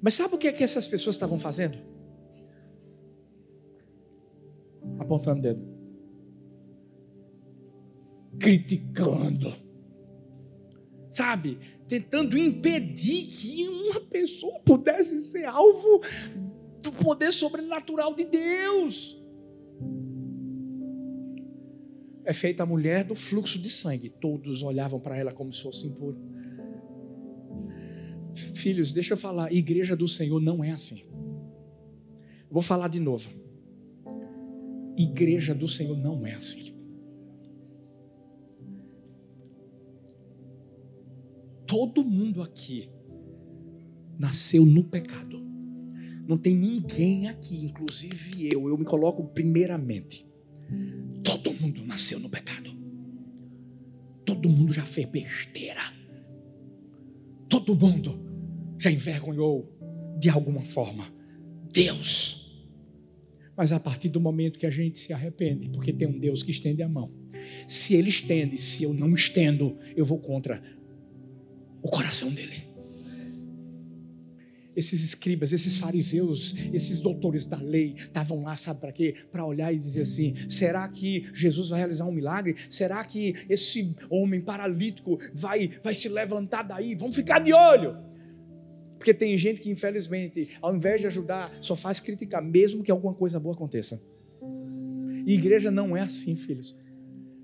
Mas 0.00 0.14
sabe 0.14 0.34
o 0.34 0.38
que 0.38 0.46
é 0.46 0.52
que 0.52 0.62
essas 0.62 0.86
pessoas 0.86 1.16
estavam 1.16 1.38
fazendo? 1.38 1.78
Apontando 4.98 5.40
o 5.40 5.42
dedo 5.42 5.77
criticando, 8.48 9.52
sabe, 11.10 11.58
tentando 11.86 12.38
impedir 12.38 13.26
que 13.26 13.68
uma 13.68 14.00
pessoa 14.00 14.58
pudesse 14.60 15.20
ser 15.20 15.44
alvo 15.44 16.00
do 16.80 16.90
poder 16.90 17.30
sobrenatural 17.30 18.14
de 18.14 18.24
Deus. 18.24 19.22
É 22.24 22.32
feita 22.32 22.62
a 22.62 22.66
mulher 22.66 23.04
do 23.04 23.14
fluxo 23.14 23.58
de 23.58 23.68
sangue, 23.68 24.08
todos 24.08 24.62
olhavam 24.62 24.98
para 24.98 25.18
ela 25.18 25.30
como 25.30 25.52
se 25.52 25.62
fosse 25.62 25.86
impura. 25.86 26.16
Filhos, 28.54 28.92
deixa 28.92 29.12
eu 29.12 29.18
falar, 29.18 29.52
igreja 29.52 29.94
do 29.94 30.08
Senhor 30.08 30.40
não 30.40 30.64
é 30.64 30.70
assim. 30.70 31.02
Vou 32.50 32.62
falar 32.62 32.88
de 32.88 32.98
novo. 32.98 33.28
Igreja 34.96 35.54
do 35.54 35.68
Senhor 35.68 35.98
não 35.98 36.26
é 36.26 36.32
assim. 36.32 36.77
Todo 41.68 42.02
mundo 42.02 42.42
aqui 42.42 42.90
nasceu 44.18 44.64
no 44.64 44.82
pecado. 44.82 45.38
Não 46.26 46.36
tem 46.36 46.56
ninguém 46.56 47.28
aqui, 47.28 47.64
inclusive 47.64 48.52
eu, 48.52 48.68
eu 48.68 48.76
me 48.76 48.84
coloco 48.84 49.28
primeiramente. 49.28 50.26
Todo 51.22 51.52
mundo 51.52 51.84
nasceu 51.84 52.18
no 52.18 52.28
pecado. 52.28 52.70
Todo 54.24 54.48
mundo 54.48 54.72
já 54.72 54.84
fez 54.84 55.08
besteira. 55.08 55.82
Todo 57.48 57.76
mundo 57.76 58.18
já 58.78 58.90
envergonhou 58.90 59.70
de 60.18 60.28
alguma 60.28 60.64
forma 60.64 61.12
Deus. 61.72 62.66
Mas 63.56 63.72
a 63.72 63.80
partir 63.80 64.08
do 64.08 64.20
momento 64.20 64.58
que 64.58 64.66
a 64.66 64.70
gente 64.70 64.98
se 64.98 65.12
arrepende, 65.12 65.68
porque 65.68 65.92
tem 65.92 66.08
um 66.08 66.18
Deus 66.18 66.42
que 66.42 66.50
estende 66.50 66.82
a 66.82 66.88
mão. 66.88 67.12
Se 67.66 67.94
ele 67.94 68.08
estende, 68.08 68.56
se 68.58 68.84
eu 68.84 68.94
não 68.94 69.14
estendo, 69.14 69.76
eu 69.96 70.04
vou 70.04 70.18
contra 70.18 70.62
o 71.88 71.90
coração 71.90 72.28
dele. 72.28 72.68
Esses 74.76 75.02
escribas, 75.02 75.52
esses 75.52 75.76
fariseus, 75.78 76.54
esses 76.72 77.00
doutores 77.00 77.46
da 77.46 77.56
lei, 77.56 77.94
estavam 77.96 78.44
lá, 78.44 78.54
sabe 78.54 78.78
para 78.78 78.92
quê? 78.92 79.16
Para 79.32 79.44
olhar 79.44 79.72
e 79.72 79.78
dizer 79.78 80.02
assim: 80.02 80.36
será 80.48 80.86
que 80.86 81.28
Jesus 81.34 81.70
vai 81.70 81.80
realizar 81.80 82.04
um 82.04 82.12
milagre? 82.12 82.54
Será 82.70 83.04
que 83.04 83.34
esse 83.48 83.96
homem 84.08 84.40
paralítico 84.40 85.18
vai, 85.34 85.68
vai 85.82 85.94
se 85.94 86.08
levantar 86.08 86.62
daí? 86.62 86.94
Vamos 86.94 87.16
ficar 87.16 87.40
de 87.40 87.52
olho. 87.52 87.96
Porque 88.96 89.14
tem 89.14 89.36
gente 89.36 89.60
que, 89.60 89.70
infelizmente, 89.70 90.50
ao 90.60 90.76
invés 90.76 91.00
de 91.00 91.06
ajudar, 91.06 91.56
só 91.60 91.74
faz 91.74 91.98
criticar, 91.98 92.42
mesmo 92.42 92.84
que 92.84 92.90
alguma 92.90 93.14
coisa 93.14 93.40
boa 93.40 93.54
aconteça. 93.54 94.00
E 95.26 95.34
igreja 95.34 95.70
não 95.70 95.96
é 95.96 96.02
assim, 96.02 96.36
filhos. 96.36 96.76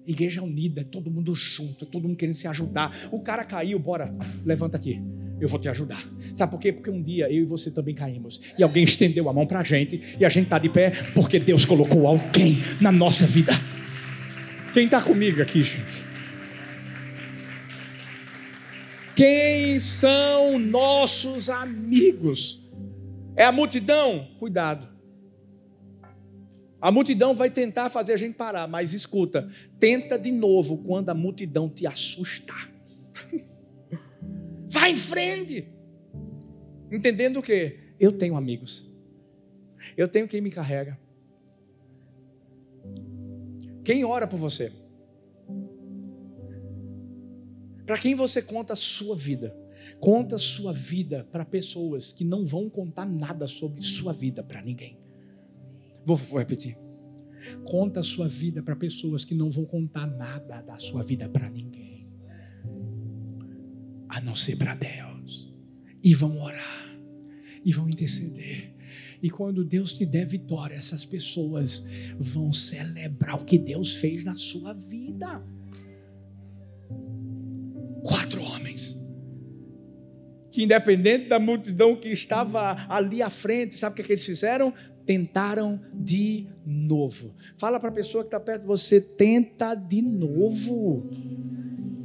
Igreja 0.07 0.43
unida, 0.43 0.85
todo 0.85 1.11
mundo 1.11 1.35
junto, 1.35 1.87
todo 1.87 2.07
mundo 2.07 2.17
querendo 2.17 2.35
se 2.35 2.47
ajudar. 2.47 3.09
O 3.11 3.21
cara 3.21 3.45
caiu, 3.45 3.79
bora, 3.79 4.15
levanta 4.45 4.77
aqui. 4.77 5.01
Eu 5.41 5.49
vou 5.49 5.59
te 5.59 5.69
ajudar. 5.69 6.03
Sabe 6.33 6.53
por 6.53 6.61
quê? 6.61 6.73
Porque 6.73 6.91
um 6.91 7.03
dia 7.03 7.31
eu 7.31 7.43
e 7.43 7.45
você 7.45 7.71
também 7.71 7.95
caímos. 7.95 8.41
E 8.59 8.63
alguém 8.63 8.85
estendeu 8.85 9.29
a 9.29 9.33
mão 9.33 9.47
para 9.47 9.61
a 9.61 9.65
gente. 9.65 10.01
E 10.19 10.25
a 10.25 10.29
gente 10.29 10.45
está 10.45 10.59
de 10.59 10.69
pé 10.69 10.91
porque 11.15 11.39
Deus 11.39 11.65
colocou 11.65 12.07
alguém 12.07 12.59
na 12.81 12.93
nossa 12.93 13.27
vida. 13.27 13.53
Quem 14.73 14.85
está 14.85 15.03
comigo 15.03 15.43
aqui, 15.43 15.63
gente? 15.63 16.05
Quem 19.15 19.79
são 19.79 20.59
nossos 20.59 21.49
amigos? 21.49 22.61
É 23.37 23.45
a 23.45 23.53
multidão? 23.53 24.29
Cuidado. 24.39 24.94
A 26.85 26.91
multidão 26.93 27.35
vai 27.35 27.49
tentar 27.49 27.89
fazer 27.89 28.13
a 28.13 28.17
gente 28.19 28.35
parar, 28.35 28.69
mas 28.69 28.93
escuta, 28.93 29.49
tenta 29.81 30.19
de 30.19 30.31
novo 30.31 30.77
quando 30.77 31.09
a 31.09 31.15
multidão 31.15 31.67
te 31.67 31.87
assustar. 31.87 32.71
vai 34.69 34.93
em 34.93 34.97
frente. 34.97 35.67
Entendendo 36.93 37.39
o 37.39 37.43
que? 37.43 37.79
Eu 37.99 38.13
tenho 38.13 38.37
amigos. 38.37 38.87
Eu 39.97 40.07
tenho 40.07 40.29
quem 40.29 40.43
me 40.43 40.51
carrega. 40.51 41.01
Quem 43.83 44.05
ora 44.05 44.27
por 44.27 44.39
você? 44.39 44.71
Para 47.87 47.97
quem 47.97 48.15
você 48.15 48.43
conta 48.43 48.75
a 48.75 48.77
sua 48.77 49.17
vida? 49.17 49.57
Conta 49.99 50.35
a 50.35 50.39
sua 50.39 50.75
vida 50.75 51.27
para 51.33 51.47
pessoas 51.47 52.13
que 52.13 52.27
não 52.27 52.45
vão 52.45 52.69
contar 52.69 53.07
nada 53.07 53.47
sobre 53.47 53.81
sua 53.81 54.13
vida 54.13 54.43
para 54.43 54.61
ninguém. 54.61 55.03
Vou, 56.05 56.17
vou 56.17 56.39
repetir. 56.39 56.77
Conta 57.65 58.01
a 58.01 58.03
sua 58.03 58.29
vida 58.29 58.63
para 58.63 58.77
pessoas 58.77 59.25
que 59.25 59.35
não 59.35 59.51
vão 59.51 59.65
contar 59.65 60.07
nada 60.07 60.63
da 60.63 60.79
sua 60.79 61.03
vida 61.03 61.29
para 61.29 61.51
ninguém. 61.51 61.95
a 64.15 64.21
não 64.21 64.37
ser 64.37 64.57
para 64.57 64.75
Deus. 64.77 65.53
E 66.03 66.15
vão 66.15 66.39
orar, 66.41 66.99
e 67.65 67.73
vão 67.73 67.89
interceder. 67.89 68.73
E 69.21 69.29
quando 69.29 69.65
Deus 69.65 69.93
te 69.93 70.07
der 70.07 70.27
vitória, 70.27 70.77
essas 70.77 71.05
pessoas 71.05 71.85
vão 72.19 72.53
celebrar 72.53 73.41
o 73.41 73.45
que 73.45 73.59
Deus 73.59 73.95
fez 73.97 74.23
na 74.23 74.35
sua 74.35 74.73
vida. 74.73 75.43
Quatro 78.03 78.43
homens. 78.43 78.97
Que, 80.53 80.63
independente 80.63 81.29
da 81.29 81.41
multidão 81.41 81.97
que 81.97 82.09
estava 82.11 82.87
ali 82.89 83.21
à 83.21 83.31
frente, 83.31 83.75
sabe 83.75 83.95
o 83.95 83.97
que, 83.97 84.03
é 84.03 84.05
que 84.05 84.13
eles 84.13 84.25
fizeram? 84.25 84.73
Tentaram 85.07 85.81
de 85.93 86.47
novo. 86.65 87.35
Fala 87.57 87.79
para 87.79 87.91
a 87.91 87.93
pessoa 87.93 88.25
que 88.25 88.29
está 88.29 88.41
perto 88.41 88.63
de 88.63 88.67
você: 88.67 89.01
tenta 89.01 89.75
de 89.75 90.01
novo. 90.01 91.09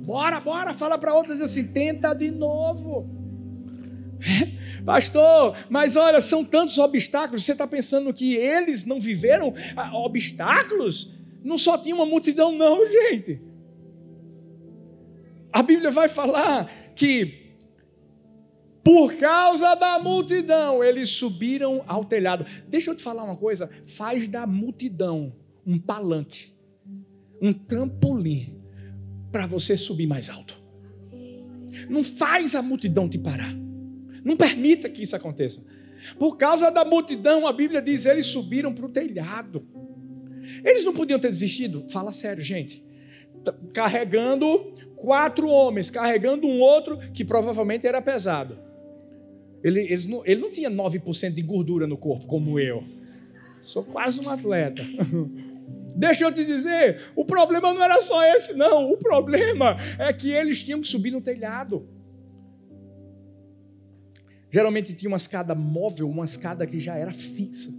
Bora, 0.06 0.40
bora, 0.40 0.74
fala 0.74 0.98
para 0.98 1.14
outras 1.14 1.42
assim: 1.42 1.68
tenta 1.68 2.14
de 2.14 2.32
novo. 2.32 3.10
Pastor, 4.86 5.56
mas 5.70 5.96
olha, 5.96 6.20
são 6.20 6.44
tantos 6.44 6.78
obstáculos. 6.78 7.46
Você 7.46 7.52
está 7.54 7.68
pensando 7.68 8.14
que 8.14 8.36
eles 8.36 8.86
não 8.86 9.00
viveram 9.00 9.54
ah, 9.76 9.98
obstáculos? 9.98 11.14
Não 11.44 11.58
só 11.58 11.78
tinha 11.78 11.96
uma 11.96 12.06
multidão, 12.06 12.52
não, 12.52 12.86
gente. 12.86 13.42
A 15.52 15.64
Bíblia 15.64 15.92
vai 15.92 16.08
falar 16.08 16.70
que 16.96 17.49
por 18.84 19.16
causa 19.16 19.76
da 19.76 20.00
multidão 20.00 20.84
eles 20.84 21.10
subiram 21.10 21.84
ao 21.88 22.06
telhado. 22.06 22.46
Deixa 22.68 22.92
eu 22.92 22.96
te 22.96 23.04
falar 23.04 23.24
uma 23.24 23.36
coisa: 23.36 23.70
faz 23.86 24.28
da 24.28 24.48
multidão 24.48 25.34
um 25.66 25.78
palanque, 25.78 26.54
um 27.42 27.54
trampolim 27.54 28.58
para 29.32 29.46
você 29.46 29.78
subir 29.78 30.08
mais 30.08 30.30
alto. 30.30 30.60
Não 31.90 32.04
faz 32.04 32.56
a 32.56 32.62
multidão 32.62 33.08
te 33.08 33.18
parar. 33.18 33.54
Não 34.24 34.36
permita 34.36 34.90
que 34.90 35.04
isso 35.04 35.16
aconteça. 35.16 35.66
Por 36.18 36.38
causa 36.38 36.70
da 36.70 36.86
multidão, 36.86 37.46
a 37.46 37.54
Bíblia 37.54 37.82
diz, 37.82 38.06
eles 38.06 38.26
subiram 38.26 38.74
para 38.74 38.86
o 38.86 38.90
telhado. 38.90 39.66
Eles 40.64 40.84
não 40.84 40.94
podiam 40.94 41.20
ter 41.20 41.30
desistido. 41.30 41.86
Fala 41.90 42.12
sério, 42.12 42.44
gente. 42.44 42.84
Carregando 43.74 44.72
quatro 44.96 45.48
homens, 45.48 45.90
carregando 45.90 46.48
um 46.48 46.60
outro 46.60 46.98
que 47.14 47.24
provavelmente 47.24 47.88
era 47.88 48.02
pesado. 48.02 48.69
Ele, 49.64 49.96
não, 50.08 50.26
ele 50.26 50.42
não 50.42 50.52
tinha 50.52 50.70
9% 50.70 51.34
de 51.34 51.42
gordura 51.42 51.86
no 51.86 51.98
corpo, 51.98 52.26
como 52.26 52.60
eu. 52.60 52.84
Sou 53.62 53.84
quase 53.84 54.22
um 54.22 54.30
atleta. 54.30 54.84
Deixa 55.96 56.24
eu 56.24 56.32
te 56.32 56.46
dizer, 56.46 57.12
o 57.16 57.26
problema 57.26 57.74
não 57.74 57.84
era 57.84 58.02
só 58.02 58.24
esse, 58.36 58.54
não. 58.54 58.92
O 58.92 58.98
problema 58.98 59.76
é 59.98 60.14
que 60.14 60.32
eles 60.32 60.64
tinham 60.64 60.80
que 60.80 60.88
subir 60.88 61.12
no 61.12 61.20
telhado. 61.20 61.88
Geralmente 64.52 64.94
tinha 64.94 65.10
uma 65.10 65.18
escada 65.18 65.54
móvel, 65.54 66.10
uma 66.10 66.26
escada 66.26 66.66
que 66.66 66.80
já 66.80 66.96
era 66.96 67.12
fixa. 67.12 67.72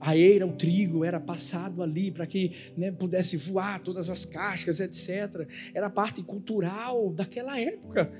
A 0.00 0.16
eira, 0.16 0.44
o 0.44 0.52
trigo 0.52 1.04
era 1.04 1.20
passado 1.20 1.80
ali 1.80 2.10
para 2.10 2.26
que 2.26 2.72
né, 2.76 2.90
pudesse 2.90 3.36
voar 3.36 3.80
todas 3.80 4.10
as 4.10 4.24
cascas, 4.24 4.80
etc. 4.80 5.48
Era 5.72 5.88
parte 5.88 6.24
cultural 6.24 7.12
daquela 7.12 7.58
época. 7.58 8.12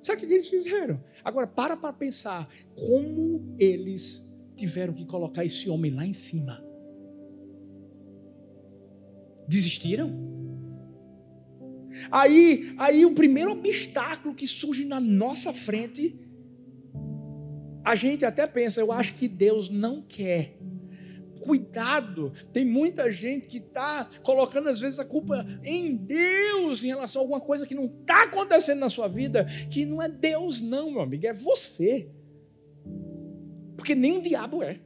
Sabe 0.00 0.24
o 0.24 0.28
que 0.28 0.34
eles 0.34 0.48
fizeram? 0.48 1.02
Agora, 1.24 1.46
para 1.46 1.76
para 1.76 1.92
pensar 1.92 2.48
como 2.74 3.54
eles 3.58 4.28
tiveram 4.56 4.92
que 4.92 5.04
colocar 5.04 5.44
esse 5.44 5.68
homem 5.68 5.92
lá 5.92 6.04
em 6.04 6.12
cima. 6.12 6.64
Desistiram? 9.48 10.28
Aí, 12.10 12.74
aí 12.78 13.04
o 13.04 13.14
primeiro 13.14 13.52
obstáculo 13.52 14.34
que 14.34 14.46
surge 14.46 14.84
na 14.84 15.00
nossa 15.00 15.52
frente, 15.52 16.18
a 17.84 17.94
gente 17.94 18.24
até 18.24 18.46
pensa, 18.46 18.80
eu 18.80 18.92
acho 18.92 19.14
que 19.14 19.26
Deus 19.26 19.68
não 19.68 20.02
quer. 20.02 20.57
Cuidado, 21.40 22.32
tem 22.52 22.64
muita 22.64 23.10
gente 23.10 23.48
que 23.48 23.58
está 23.58 24.08
colocando 24.22 24.68
às 24.68 24.80
vezes 24.80 24.98
a 24.98 25.04
culpa 25.04 25.46
em 25.64 25.96
Deus 25.96 26.84
em 26.84 26.88
relação 26.88 27.20
a 27.20 27.24
alguma 27.24 27.40
coisa 27.40 27.66
que 27.66 27.74
não 27.74 27.86
está 27.86 28.24
acontecendo 28.24 28.80
na 28.80 28.88
sua 28.88 29.08
vida, 29.08 29.46
que 29.70 29.84
não 29.84 30.02
é 30.02 30.08
Deus, 30.08 30.60
não, 30.60 30.90
meu 30.90 31.00
amigo, 31.00 31.26
é 31.26 31.32
você. 31.32 32.08
Porque 33.76 33.94
nem 33.94 34.18
o 34.18 34.22
diabo 34.22 34.62
é. 34.62 34.80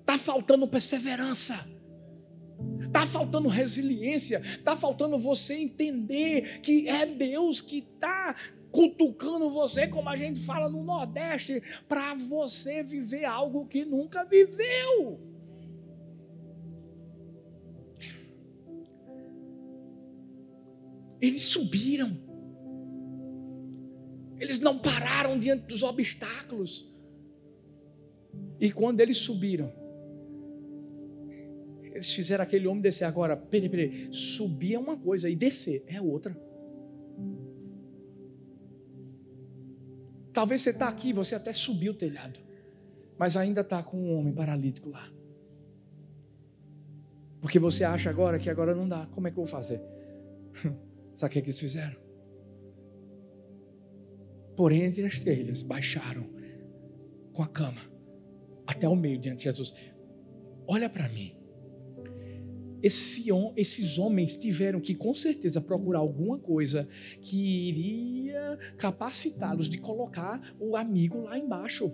Está 0.00 0.18
faltando 0.18 0.66
perseverança. 0.66 1.76
Está 2.80 3.04
faltando 3.04 3.48
resiliência, 3.48 4.40
está 4.42 4.74
faltando 4.74 5.18
você 5.18 5.54
entender 5.54 6.60
que 6.60 6.88
é 6.88 7.04
Deus 7.04 7.60
que 7.60 7.78
está 7.78 8.34
cutucando 8.76 9.48
você, 9.48 9.88
como 9.88 10.06
a 10.10 10.14
gente 10.14 10.38
fala 10.38 10.68
no 10.68 10.84
Nordeste, 10.84 11.62
para 11.88 12.12
você 12.12 12.82
viver 12.82 13.24
algo 13.24 13.66
que 13.66 13.86
nunca 13.86 14.22
viveu. 14.22 15.18
Eles 21.18 21.46
subiram, 21.46 22.20
eles 24.38 24.60
não 24.60 24.78
pararam 24.78 25.38
diante 25.38 25.64
dos 25.66 25.82
obstáculos, 25.82 26.86
e 28.60 28.70
quando 28.70 29.00
eles 29.00 29.16
subiram, 29.16 29.72
eles 31.82 32.12
fizeram 32.12 32.44
aquele 32.44 32.66
homem 32.66 32.82
descer. 32.82 33.06
Agora, 33.06 33.34
peraí, 33.34 33.70
peraí. 33.70 34.12
Subir 34.12 34.74
é 34.74 34.78
uma 34.78 34.98
coisa 34.98 35.30
e 35.30 35.34
descer 35.34 35.82
é 35.86 35.98
outra. 35.98 36.38
Talvez 40.36 40.60
você 40.60 40.68
está 40.68 40.86
aqui, 40.86 41.14
você 41.14 41.34
até 41.34 41.50
subiu 41.50 41.92
o 41.92 41.94
telhado, 41.94 42.38
mas 43.16 43.38
ainda 43.38 43.62
está 43.62 43.82
com 43.82 43.96
um 43.96 44.18
homem 44.18 44.34
paralítico 44.34 44.90
lá. 44.90 45.10
Porque 47.40 47.58
você 47.58 47.84
acha 47.84 48.10
agora 48.10 48.38
que 48.38 48.50
agora 48.50 48.74
não 48.74 48.86
dá. 48.86 49.06
Como 49.06 49.26
é 49.26 49.30
que 49.30 49.38
eu 49.38 49.44
vou 49.44 49.50
fazer? 49.50 49.80
Sabe 51.16 51.30
o 51.30 51.32
que, 51.32 51.38
é 51.38 51.40
que 51.40 51.48
eles 51.48 51.58
fizeram? 51.58 51.96
Por 54.54 54.72
entre 54.72 55.06
as 55.06 55.20
telhas, 55.20 55.62
baixaram 55.62 56.28
com 57.32 57.42
a 57.42 57.48
cama 57.48 57.80
até 58.66 58.86
o 58.86 58.94
meio 58.94 59.16
diante 59.16 59.38
de 59.38 59.44
Jesus. 59.44 59.72
Olha 60.66 60.90
para 60.90 61.08
mim. 61.08 61.32
Esse, 62.82 63.26
esses 63.56 63.98
homens 63.98 64.36
tiveram 64.36 64.80
que, 64.80 64.94
com 64.94 65.14
certeza, 65.14 65.60
procurar 65.60 66.00
alguma 66.00 66.38
coisa 66.38 66.88
que 67.20 67.68
iria 67.68 68.58
capacitá-los 68.76 69.68
de 69.68 69.78
colocar 69.78 70.54
o 70.60 70.76
amigo 70.76 71.22
lá 71.22 71.38
embaixo. 71.38 71.92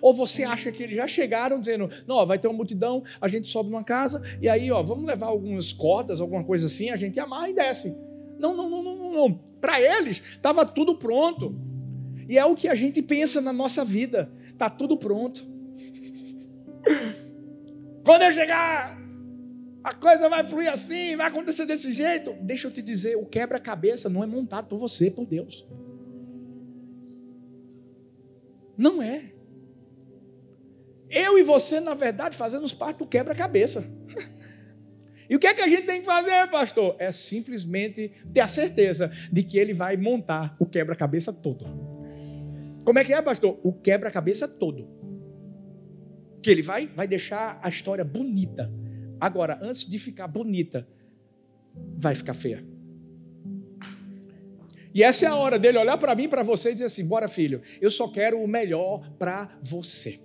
Ou 0.00 0.12
você 0.12 0.42
acha 0.44 0.72
que 0.72 0.82
eles 0.82 0.96
já 0.96 1.06
chegaram 1.06 1.60
dizendo, 1.60 1.88
não, 2.06 2.24
vai 2.26 2.38
ter 2.38 2.48
uma 2.48 2.56
multidão, 2.56 3.02
a 3.20 3.28
gente 3.28 3.46
sobe 3.46 3.70
numa 3.70 3.84
casa, 3.84 4.22
e 4.40 4.48
aí, 4.48 4.70
ó, 4.70 4.82
vamos 4.82 5.04
levar 5.04 5.26
algumas 5.26 5.72
cordas, 5.72 6.20
alguma 6.20 6.42
coisa 6.42 6.66
assim, 6.66 6.90
a 6.90 6.96
gente 6.96 7.20
amarra 7.20 7.50
e 7.50 7.54
desce. 7.54 7.96
Não, 8.38 8.56
não, 8.56 8.68
não, 8.68 8.82
não, 8.82 8.96
não. 8.96 9.12
não. 9.12 9.40
Para 9.60 9.80
eles, 9.80 10.22
estava 10.36 10.66
tudo 10.66 10.96
pronto. 10.96 11.54
E 12.28 12.38
é 12.38 12.44
o 12.44 12.54
que 12.54 12.68
a 12.68 12.74
gente 12.74 13.00
pensa 13.00 13.40
na 13.40 13.52
nossa 13.52 13.84
vida. 13.84 14.30
Está 14.46 14.68
tudo 14.68 14.96
pronto. 14.96 15.46
Quando 18.04 18.22
eu 18.22 18.30
chegar 18.30 18.98
a 19.84 19.92
coisa 19.92 20.30
vai 20.30 20.48
fluir 20.48 20.72
assim, 20.72 21.14
vai 21.14 21.28
acontecer 21.28 21.66
desse 21.66 21.92
jeito. 21.92 22.32
Deixa 22.40 22.66
eu 22.66 22.72
te 22.72 22.80
dizer, 22.80 23.16
o 23.16 23.26
quebra-cabeça 23.26 24.08
não 24.08 24.24
é 24.24 24.26
montado 24.26 24.66
por 24.66 24.78
você, 24.78 25.10
por 25.10 25.26
Deus. 25.26 25.68
Não 28.78 29.02
é. 29.02 29.34
Eu 31.10 31.38
e 31.38 31.42
você, 31.42 31.80
na 31.80 31.92
verdade, 31.92 32.34
fazemos 32.34 32.72
parte 32.72 32.98
do 32.98 33.06
quebra-cabeça. 33.06 33.84
E 35.26 35.34
o 35.36 35.38
que 35.38 35.46
é 35.46 35.54
que 35.54 35.62
a 35.62 35.66
gente 35.66 35.86
tem 35.86 36.00
que 36.00 36.06
fazer, 36.06 36.50
pastor? 36.50 36.96
É 36.98 37.10
simplesmente 37.10 38.12
ter 38.30 38.40
a 38.40 38.46
certeza 38.46 39.10
de 39.32 39.42
que 39.42 39.56
ele 39.56 39.72
vai 39.72 39.96
montar 39.96 40.54
o 40.60 40.66
quebra-cabeça 40.66 41.32
todo. 41.32 41.64
Como 42.84 42.98
é 42.98 43.04
que 43.04 43.14
é, 43.14 43.22
pastor? 43.22 43.58
O 43.62 43.72
quebra-cabeça 43.72 44.46
todo. 44.46 44.86
Que 46.42 46.50
ele 46.50 46.60
vai, 46.60 46.88
vai 46.88 47.08
deixar 47.08 47.58
a 47.62 47.70
história 47.70 48.04
bonita 48.04 48.70
Agora, 49.20 49.58
antes 49.62 49.86
de 49.86 49.98
ficar 49.98 50.26
bonita, 50.26 50.86
vai 51.96 52.14
ficar 52.14 52.34
feia. 52.34 52.64
E 54.94 55.02
essa 55.02 55.26
é 55.26 55.28
a 55.28 55.34
hora 55.34 55.58
dele 55.58 55.76
olhar 55.76 55.98
para 55.98 56.14
mim, 56.14 56.28
para 56.28 56.42
você 56.42 56.70
e 56.70 56.72
dizer 56.74 56.84
assim: 56.84 57.06
bora, 57.06 57.26
filho, 57.26 57.60
eu 57.80 57.90
só 57.90 58.06
quero 58.08 58.40
o 58.40 58.46
melhor 58.46 59.10
para 59.18 59.58
você. 59.60 60.20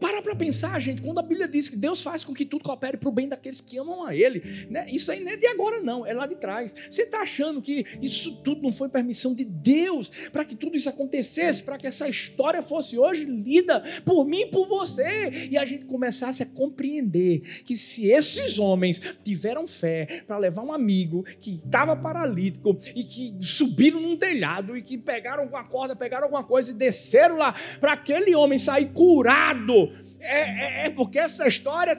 Para 0.00 0.22
para 0.22 0.34
pensar, 0.34 0.80
gente, 0.80 1.02
quando 1.02 1.18
a 1.18 1.22
Bíblia 1.22 1.46
diz 1.46 1.68
que 1.68 1.76
Deus 1.76 2.02
faz 2.02 2.24
com 2.24 2.32
que 2.32 2.44
tudo 2.44 2.64
coopere 2.64 2.96
para 2.96 3.08
o 3.08 3.12
bem 3.12 3.28
daqueles 3.28 3.60
que 3.60 3.78
amam 3.78 4.04
a 4.04 4.14
Ele, 4.14 4.42
né? 4.70 4.86
isso 4.90 5.12
aí 5.12 5.20
não 5.20 5.32
é 5.32 5.36
de 5.36 5.46
agora, 5.46 5.80
não, 5.80 6.06
é 6.06 6.12
lá 6.12 6.26
de 6.26 6.36
trás. 6.36 6.74
Você 6.88 7.02
está 7.02 7.20
achando 7.20 7.60
que 7.60 7.84
isso 8.00 8.36
tudo 8.42 8.62
não 8.62 8.72
foi 8.72 8.88
permissão 8.88 9.34
de 9.34 9.44
Deus 9.44 10.10
para 10.32 10.44
que 10.44 10.54
tudo 10.54 10.76
isso 10.76 10.88
acontecesse, 10.88 11.62
para 11.62 11.78
que 11.78 11.86
essa 11.86 12.08
história 12.08 12.62
fosse 12.62 12.98
hoje 12.98 13.24
lida 13.24 13.80
por 14.04 14.24
mim 14.24 14.40
e 14.40 14.46
por 14.46 14.66
você, 14.66 15.48
e 15.50 15.58
a 15.58 15.64
gente 15.64 15.84
começasse 15.84 16.42
a 16.42 16.46
compreender 16.46 17.40
que 17.64 17.76
se 17.76 18.10
esses 18.10 18.58
homens 18.58 19.00
tiveram 19.22 19.66
fé 19.66 20.22
para 20.26 20.38
levar 20.38 20.62
um 20.62 20.72
amigo 20.72 21.24
que 21.40 21.60
estava 21.64 21.94
paralítico 21.94 22.78
e 22.94 23.04
que 23.04 23.36
subiram 23.40 24.00
num 24.00 24.16
telhado 24.16 24.76
e 24.76 24.82
que 24.82 24.96
pegaram 24.96 25.46
com 25.48 25.56
a 25.56 25.64
corda, 25.64 25.94
pegaram 25.94 26.24
alguma 26.24 26.44
coisa 26.44 26.70
e 26.70 26.74
desceram 26.74 27.36
lá 27.36 27.54
para 27.80 27.92
aquele 27.92 28.34
homem 28.34 28.58
sair 28.58 28.90
curado, 28.92 29.89
é, 30.20 30.84
é, 30.84 30.86
é 30.86 30.90
porque 30.90 31.18
essa 31.18 31.46
história 31.46 31.96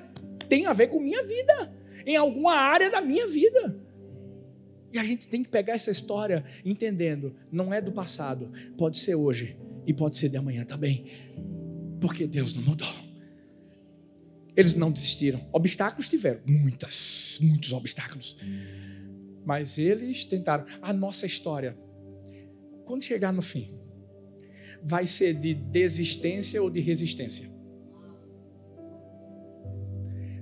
tem 0.48 0.66
a 0.66 0.74
ver 0.74 0.88
com 0.88 1.00
minha 1.00 1.24
vida, 1.24 1.74
em 2.06 2.16
alguma 2.16 2.54
área 2.54 2.90
da 2.90 3.02
minha 3.02 3.28
vida. 3.28 3.80
E 4.92 5.00
a 5.00 5.04
gente 5.04 5.28
tem 5.28 5.42
que 5.42 5.50
pegar 5.50 5.74
essa 5.74 5.90
história 5.90 6.44
entendendo, 6.66 7.36
não 7.52 7.74
é 7.74 7.80
do 7.80 7.92
passado, 7.92 8.52
pode 8.78 9.00
ser 9.00 9.16
hoje 9.16 9.58
e 9.86 9.94
pode 9.94 10.18
ser 10.18 10.30
de 10.30 10.38
amanhã 10.38 10.66
também, 10.66 11.06
porque 12.00 12.28
Deus 12.28 12.54
não 12.54 12.62
mudou. 12.64 12.94
Eles 14.56 14.76
não 14.76 14.92
desistiram. 14.92 15.48
Obstáculos 15.54 16.10
tiveram, 16.10 16.42
muitas, 16.46 17.40
muitos 17.42 17.72
obstáculos. 17.72 18.38
Mas 19.46 19.78
eles 19.78 20.26
tentaram. 20.26 20.66
A 20.82 20.92
nossa 20.92 21.26
história, 21.26 21.78
quando 22.84 23.04
chegar 23.04 23.32
no 23.32 23.42
fim, 23.42 23.80
vai 24.84 25.08
ser 25.08 25.34
de 25.34 25.54
desistência 25.54 26.62
ou 26.62 26.70
de 26.70 26.82
resistência? 26.82 27.50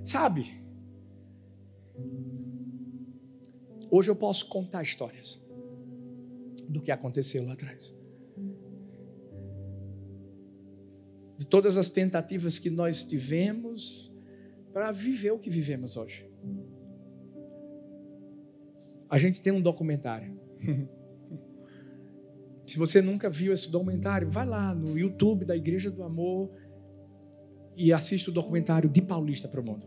Sabe? 0.02 0.60
Hoje 3.90 4.10
eu 4.10 4.16
posso 4.16 4.46
contar 4.48 4.82
histórias 4.82 5.40
do 6.68 6.80
que 6.80 6.90
aconteceu 6.92 7.44
lá 7.44 7.54
atrás. 7.54 7.94
De 11.36 11.46
todas 11.46 11.76
as 11.76 11.90
tentativas 11.90 12.58
que 12.58 12.70
nós 12.70 13.02
tivemos 13.04 14.14
para 14.72 14.92
viver 14.92 15.32
o 15.32 15.38
que 15.38 15.50
vivemos 15.50 15.96
hoje. 15.96 16.30
A 19.08 19.18
gente 19.18 19.40
tem 19.40 19.52
um 19.52 19.60
documentário. 19.60 20.38
Se 22.64 22.78
você 22.78 23.02
nunca 23.02 23.28
viu 23.28 23.52
esse 23.52 23.68
documentário, 23.68 24.30
vai 24.30 24.46
lá 24.46 24.72
no 24.72 24.96
YouTube 24.96 25.44
da 25.44 25.56
Igreja 25.56 25.90
do 25.90 26.04
Amor 26.04 26.52
e 27.80 27.94
assista 27.94 28.30
o 28.30 28.34
documentário 28.34 28.90
de 28.90 29.00
Paulista 29.00 29.48
para 29.48 29.60
o 29.60 29.64
Mundo. 29.64 29.86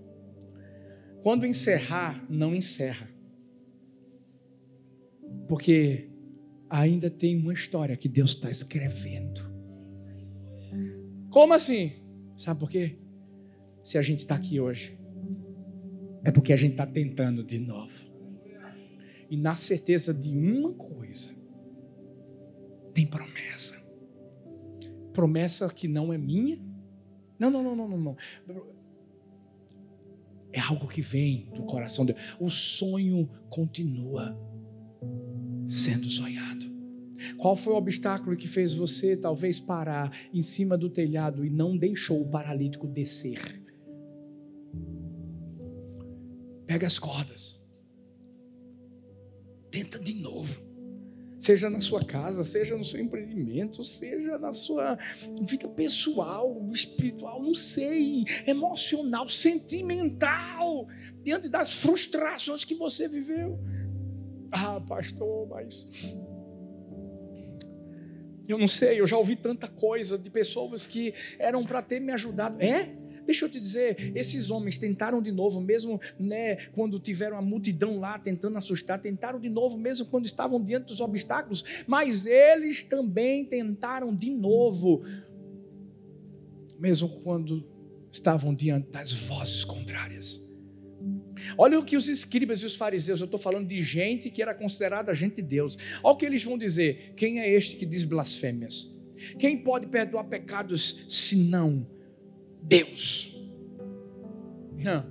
Quando 1.21 1.45
encerrar, 1.45 2.25
não 2.27 2.56
encerra. 2.56 3.08
Porque 5.47 6.10
ainda 6.69 7.10
tem 7.10 7.38
uma 7.38 7.53
história 7.53 7.95
que 7.95 8.10
Deus 8.10 8.32
está 8.32 8.49
escrevendo. 8.49 9.41
Como 11.29 11.53
assim? 11.53 11.93
Sabe 12.36 12.60
por 12.60 12.69
quê? 12.69 12.97
Se 13.84 13.97
a 13.97 14.01
gente 14.01 14.19
está 14.19 14.36
aqui 14.36 14.60
hoje, 14.60 14.97
é 16.23 16.32
porque 16.32 16.51
a 16.51 16.58
gente 16.58 16.71
está 16.71 16.88
tentando 16.88 17.43
de 17.43 17.60
novo. 17.60 17.93
E 19.29 19.38
na 19.38 19.53
certeza 19.53 20.13
de 20.13 20.29
uma 20.36 20.73
coisa: 20.73 21.29
tem 22.93 23.06
promessa. 23.06 23.75
Promessa 25.13 25.69
que 25.71 25.88
não 25.88 26.12
é 26.12 26.17
minha. 26.17 26.72
Não, 27.49 27.63
não, 27.63 27.75
não, 27.75 27.88
não, 27.88 27.97
não. 27.97 28.17
não. 28.47 28.67
É 30.51 30.60
algo 30.60 30.88
que 30.88 31.01
vem 31.01 31.49
do 31.53 31.63
coração 31.63 32.06
de 32.06 32.13
Deus. 32.13 32.36
O 32.39 32.49
sonho 32.49 33.29
continua 33.49 34.38
sendo 35.65 36.08
sonhado. 36.08 36.71
Qual 37.38 37.56
foi 37.56 37.73
o 37.73 37.77
obstáculo 37.77 38.36
que 38.38 38.47
fez 38.47 38.73
você 38.73 39.17
talvez 39.17 39.60
parar 39.60 40.15
em 40.34 40.41
cima 40.41 40.77
do 40.77 40.89
telhado 40.89 41.43
e 41.43 41.49
não 41.49 41.75
deixou 41.75 42.21
o 42.21 42.29
paralítico 42.29 42.88
descer? 42.88 43.62
Pega 46.65 46.88
as 46.88 46.97
cordas. 46.97 47.62
Tenta 49.69 49.99
de 49.99 50.13
novo. 50.15 50.62
Seja 51.43 51.69
na 51.69 51.82
sua 51.82 52.06
casa, 52.06 52.41
seja 52.45 52.77
no 52.77 52.86
seu 52.86 53.01
empreendimento, 53.01 53.84
seja 53.84 54.38
na 54.38 54.53
sua 54.53 54.97
vida 55.41 55.67
pessoal, 55.67 56.58
espiritual, 56.71 57.43
não 57.43 57.53
sei, 57.53 58.23
emocional, 58.47 59.27
sentimental, 59.27 60.88
diante 61.21 61.49
das 61.49 61.73
frustrações 61.73 62.63
que 62.63 62.73
você 62.75 63.10
viveu. 63.10 63.60
Ah, 64.53 64.79
pastor, 64.79 65.49
mas 65.49 66.15
eu 68.47 68.58
não 68.58 68.67
sei, 68.69 69.01
eu 69.01 69.06
já 69.06 69.17
ouvi 69.17 69.36
tanta 69.36 69.67
coisa 69.67 70.17
de 70.17 70.29
pessoas 70.29 70.88
que 70.88 71.13
eram 71.38 71.65
para 71.65 71.82
ter 71.82 71.99
me 71.99 72.13
ajudado. 72.13 72.63
É? 72.63 73.02
Deixa 73.25 73.45
eu 73.45 73.49
te 73.49 73.59
dizer, 73.59 74.12
esses 74.15 74.49
homens 74.51 74.77
tentaram 74.77 75.21
de 75.21 75.31
novo, 75.31 75.62
mesmo 75.62 75.99
né, 76.19 76.67
quando 76.73 76.99
tiveram 76.99 77.38
a 77.38 77.41
multidão 77.41 77.99
lá 77.99 78.19
tentando 78.19 78.57
assustar, 78.57 79.01
tentaram 79.01 79.39
de 79.39 79.49
novo, 79.49 79.77
mesmo 79.77 80.05
quando 80.05 80.25
estavam 80.25 80.62
diante 80.62 80.88
dos 80.88 81.01
obstáculos, 81.01 81.63
mas 81.88 82.25
eles 82.25 82.83
também 82.83 83.45
tentaram 83.45 84.15
de 84.15 84.29
novo, 84.29 85.03
mesmo 86.79 87.09
quando 87.21 87.65
estavam 88.12 88.53
diante 88.53 88.91
das 88.91 89.13
vozes 89.13 89.63
contrárias. 89.63 90.43
Olha 91.57 91.79
o 91.79 91.83
que 91.83 91.97
os 91.97 92.07
escribas 92.07 92.62
e 92.62 92.65
os 92.65 92.75
fariseus, 92.75 93.19
eu 93.19 93.25
estou 93.25 93.39
falando 93.39 93.67
de 93.67 93.83
gente 93.83 94.29
que 94.29 94.41
era 94.41 94.53
considerada 94.53 95.13
gente 95.13 95.36
de 95.36 95.41
Deus. 95.41 95.77
Olha 96.03 96.13
o 96.13 96.17
que 96.17 96.25
eles 96.25 96.43
vão 96.43 96.57
dizer: 96.57 97.13
quem 97.15 97.39
é 97.39 97.49
este 97.49 97.75
que 97.75 97.86
diz 97.86 98.03
blasfêmias? 98.03 98.89
Quem 99.39 99.57
pode 99.57 99.88
perdoar 99.88 100.25
pecados 100.25 101.05
senão 101.07 101.88
Deus? 102.63 103.36
Não. 104.84 105.06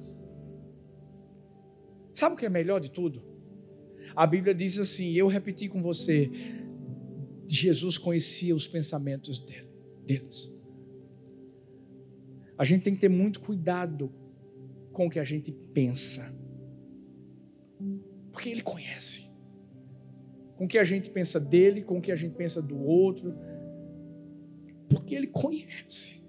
Sabe 2.13 2.35
o 2.35 2.39
que 2.39 2.47
é 2.47 2.51
melhor 2.51 2.81
de 2.81 2.91
tudo? 2.91 3.23
A 4.15 4.27
Bíblia 4.27 4.55
diz 4.55 4.79
assim: 4.79 5.13
eu 5.13 5.27
repeti 5.27 5.69
com 5.69 5.83
você, 5.83 6.31
Jesus 7.49 7.99
conhecia 7.99 8.55
os 8.55 8.67
pensamentos 8.67 9.39
dele, 9.39 9.69
deles. 10.05 10.53
A 12.57 12.65
gente 12.65 12.83
tem 12.83 12.95
que 12.95 13.01
ter 13.01 13.09
muito 13.09 13.41
cuidado 13.41 14.13
com 14.93 15.07
o 15.07 15.11
que 15.11 15.19
a 15.19 15.25
gente 15.25 15.51
pensa. 15.51 16.33
Porque 18.31 18.49
Ele 18.49 18.63
conhece. 18.63 19.27
Com 20.57 20.67
o 20.67 20.69
que 20.69 20.79
a 20.79 20.85
gente 20.85 21.11
pensa 21.11 21.41
dele, 21.41 21.83
com 21.83 21.99
o 21.99 22.01
que 22.01 22.13
a 22.13 22.17
gente 22.17 22.35
pensa 22.35 22.63
do 22.63 22.79
outro. 22.79 23.35
Porque 24.89 25.15
Ele 25.15 25.27
conhece. 25.27 26.22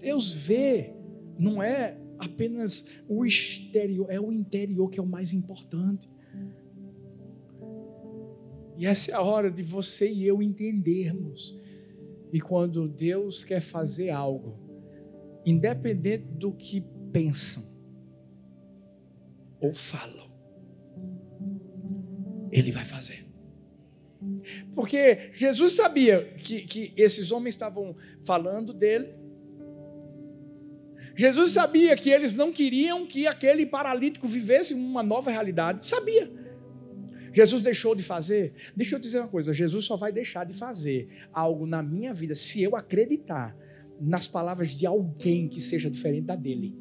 Deus 0.00 0.32
vê, 0.32 0.94
não 1.38 1.62
é 1.62 1.96
apenas 2.18 2.84
o 3.08 3.24
exterior, 3.24 4.10
é 4.10 4.18
o 4.20 4.32
interior 4.32 4.90
que 4.90 4.98
é 4.98 5.02
o 5.02 5.06
mais 5.06 5.32
importante. 5.32 6.08
E 8.76 8.86
essa 8.86 9.10
é 9.10 9.14
a 9.14 9.20
hora 9.20 9.50
de 9.50 9.62
você 9.62 10.10
e 10.10 10.26
eu 10.26 10.42
entendermos. 10.42 11.58
E 12.32 12.40
quando 12.40 12.88
Deus 12.88 13.44
quer 13.44 13.60
fazer 13.60 14.10
algo, 14.10 14.58
independente 15.44 16.24
do 16.24 16.52
que 16.52 16.82
pensam 17.12 17.62
ou 19.60 19.72
falam, 19.74 20.30
Ele 22.50 22.72
vai 22.72 22.84
fazer. 22.84 23.28
Porque 24.74 25.30
Jesus 25.32 25.74
sabia 25.74 26.24
que, 26.38 26.62
que 26.62 26.92
esses 26.96 27.32
homens 27.32 27.54
estavam 27.54 27.96
falando 28.22 28.72
dele. 28.72 29.19
Jesus 31.20 31.52
sabia 31.52 31.94
que 31.98 32.08
eles 32.08 32.34
não 32.34 32.50
queriam 32.50 33.06
que 33.06 33.26
aquele 33.26 33.66
paralítico 33.66 34.26
vivesse 34.26 34.72
uma 34.72 35.02
nova 35.02 35.30
realidade. 35.30 35.86
Sabia. 35.86 36.32
Jesus 37.30 37.62
deixou 37.62 37.94
de 37.94 38.02
fazer? 38.02 38.54
Deixa 38.74 38.94
eu 38.94 38.98
dizer 38.98 39.18
uma 39.18 39.28
coisa: 39.28 39.52
Jesus 39.52 39.84
só 39.84 39.96
vai 39.96 40.12
deixar 40.12 40.44
de 40.44 40.54
fazer 40.54 41.28
algo 41.30 41.66
na 41.66 41.82
minha 41.82 42.14
vida 42.14 42.34
se 42.34 42.62
eu 42.62 42.74
acreditar 42.74 43.54
nas 44.00 44.26
palavras 44.26 44.70
de 44.70 44.86
alguém 44.86 45.46
que 45.46 45.60
seja 45.60 45.90
diferente 45.90 46.24
da 46.24 46.34
dele. 46.34 46.74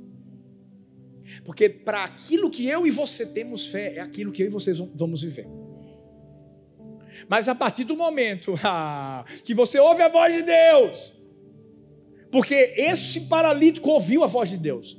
Porque 1.43 1.67
para 1.67 2.05
aquilo 2.05 2.49
que 2.49 2.65
eu 2.65 2.87
e 2.87 2.91
você 2.91 3.25
temos 3.25 3.67
fé, 3.67 3.95
é 3.95 3.99
aquilo 3.99 4.31
que 4.31 4.41
eu 4.41 4.47
e 4.47 4.49
vocês 4.49 4.77
vamos 4.95 5.21
viver. 5.21 5.49
Mas 7.27 7.49
a 7.49 7.55
partir 7.55 7.83
do 7.83 7.97
momento 7.97 8.55
ah, 8.63 9.25
que 9.43 9.53
você 9.53 9.77
ouve 9.79 10.01
a 10.01 10.07
voz 10.07 10.33
de 10.33 10.43
Deus, 10.43 11.18
porque 12.31 12.73
esse 12.77 13.21
paralítico 13.21 13.89
ouviu 13.89 14.23
a 14.23 14.27
voz 14.27 14.49
de 14.49 14.57
Deus. 14.57 14.97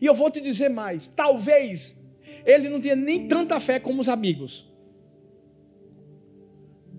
E 0.00 0.06
eu 0.06 0.14
vou 0.14 0.30
te 0.30 0.40
dizer 0.40 0.68
mais: 0.68 1.06
talvez 1.06 2.04
ele 2.44 2.68
não 2.68 2.80
tinha 2.80 2.96
nem 2.96 3.26
tanta 3.26 3.58
fé 3.60 3.78
como 3.78 4.00
os 4.00 4.08
amigos. 4.08 4.70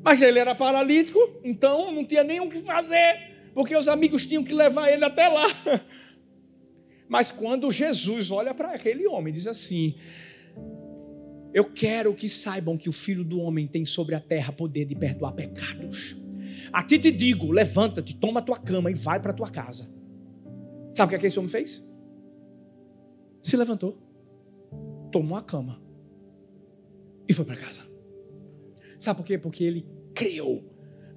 Mas 0.03 0.21
ele 0.21 0.39
era 0.39 0.55
paralítico, 0.55 1.19
então 1.43 1.91
não 1.91 2.05
tinha 2.05 2.23
nem 2.23 2.39
o 2.39 2.49
que 2.49 2.59
fazer, 2.59 3.51
porque 3.53 3.75
os 3.75 3.87
amigos 3.87 4.25
tinham 4.25 4.43
que 4.43 4.53
levar 4.53 4.91
ele 4.91 5.03
até 5.03 5.27
lá. 5.27 5.47
Mas 7.09 7.31
quando 7.31 7.71
Jesus 7.71 8.31
olha 8.31 8.53
para 8.53 8.71
aquele 8.73 9.07
homem, 9.07 9.33
diz 9.33 9.47
assim: 9.47 9.95
Eu 11.53 11.65
quero 11.65 12.13
que 12.13 12.29
saibam 12.29 12.77
que 12.77 12.89
o 12.89 12.93
filho 12.93 13.23
do 13.23 13.39
homem 13.39 13.65
tem 13.65 13.85
sobre 13.85 14.13
a 14.13 14.19
terra 14.19 14.51
poder 14.53 14.85
de 14.85 14.95
perdoar 14.95 15.33
pecados. 15.33 16.26
A 16.71 16.83
ti 16.83 16.99
te 16.99 17.11
digo: 17.11 17.51
levanta-te, 17.51 18.15
toma 18.15 18.39
a 18.39 18.43
tua 18.43 18.57
cama 18.57 18.91
e 18.91 18.93
vai 18.93 19.19
para 19.19 19.31
a 19.31 19.35
tua 19.35 19.49
casa. 19.49 19.89
Sabe 20.93 21.07
o 21.07 21.09
que, 21.09 21.15
é 21.15 21.19
que 21.19 21.27
esse 21.27 21.37
homem 21.37 21.49
fez? 21.49 21.85
Se 23.41 23.55
levantou, 23.55 23.97
tomou 25.11 25.37
a 25.37 25.41
cama 25.41 25.81
e 27.27 27.33
foi 27.33 27.45
para 27.45 27.55
casa. 27.55 27.81
Sabe 28.99 29.17
por 29.17 29.25
quê? 29.25 29.37
Porque 29.37 29.63
ele 29.63 29.87
creu 30.13 30.63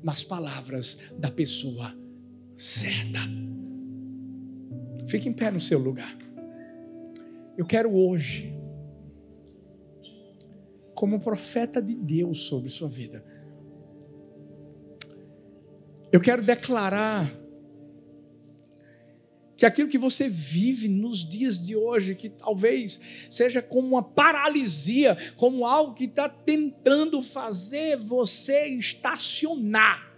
nas 0.03 0.23
palavras 0.23 0.99
da 1.19 1.31
pessoa 1.31 1.95
certa. 2.57 3.21
Fique 5.07 5.29
em 5.29 5.33
pé 5.33 5.51
no 5.51 5.61
seu 5.61 5.79
lugar. 5.79 6.17
Eu 7.57 7.67
quero 7.67 7.95
hoje, 7.95 8.55
como 10.95 11.21
profeta 11.21 11.81
de 11.81 11.95
Deus 11.95 12.43
sobre 12.43 12.69
sua 12.69 12.89
vida, 12.89 13.25
eu 16.13 16.21
quero 16.21 16.43
declarar 16.43 17.31
que 19.57 19.67
aquilo 19.67 19.91
que 19.91 19.99
você 19.99 20.27
vive 20.27 20.89
nos 20.89 21.23
dias 21.23 21.63
de 21.63 21.77
hoje, 21.77 22.15
que 22.15 22.31
talvez 22.31 22.99
seja 23.29 23.61
como 23.61 23.89
uma 23.89 24.03
paralisia, 24.03 25.17
como 25.37 25.67
algo 25.67 25.93
que 25.93 26.05
está 26.05 26.31
tentando 26.31 27.21
fazer 27.21 27.99
você 27.99 28.69
estacionar. 28.69 30.11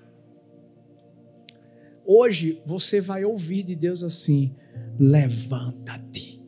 Hoje 2.07 2.63
você 2.65 3.01
vai 3.01 3.25
ouvir 3.25 3.65
de 3.65 3.75
Deus 3.75 4.05
assim: 4.05 4.55
levanta-te, 4.97 6.41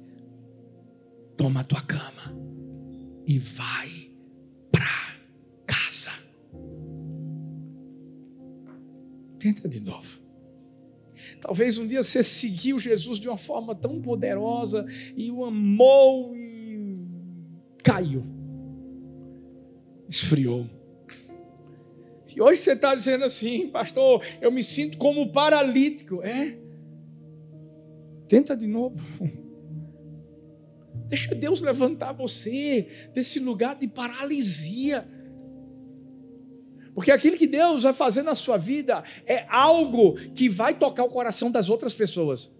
toma 1.36 1.60
a 1.60 1.64
tua 1.64 1.82
cama 1.82 2.32
e 3.26 3.40
vai 3.40 4.03
Tenta 9.44 9.68
de 9.68 9.78
novo. 9.78 10.18
Talvez 11.38 11.76
um 11.76 11.86
dia 11.86 12.02
você 12.02 12.22
seguiu 12.22 12.78
Jesus 12.78 13.18
de 13.18 13.28
uma 13.28 13.36
forma 13.36 13.74
tão 13.74 14.00
poderosa 14.00 14.86
e 15.14 15.30
o 15.30 15.44
amou 15.44 16.34
e 16.34 16.98
caiu, 17.82 18.24
esfriou. 20.08 20.64
E 22.34 22.40
hoje 22.40 22.62
você 22.62 22.72
está 22.72 22.94
dizendo 22.94 23.26
assim, 23.26 23.68
pastor, 23.68 24.24
eu 24.40 24.50
me 24.50 24.62
sinto 24.62 24.96
como 24.96 25.30
paralítico. 25.30 26.22
É? 26.22 26.56
Tenta 28.26 28.56
de 28.56 28.66
novo. 28.66 28.96
Deixa 31.06 31.34
Deus 31.34 31.60
levantar 31.60 32.14
você 32.14 33.10
desse 33.12 33.38
lugar 33.38 33.76
de 33.76 33.88
paralisia. 33.88 35.06
Porque 36.94 37.10
aquilo 37.10 37.36
que 37.36 37.46
Deus 37.46 37.82
vai 37.82 37.92
fazer 37.92 38.22
na 38.22 38.34
sua 38.34 38.56
vida 38.56 39.02
é 39.26 39.44
algo 39.48 40.14
que 40.34 40.48
vai 40.48 40.74
tocar 40.74 41.04
o 41.04 41.08
coração 41.08 41.50
das 41.50 41.68
outras 41.68 41.92
pessoas. 41.92 42.50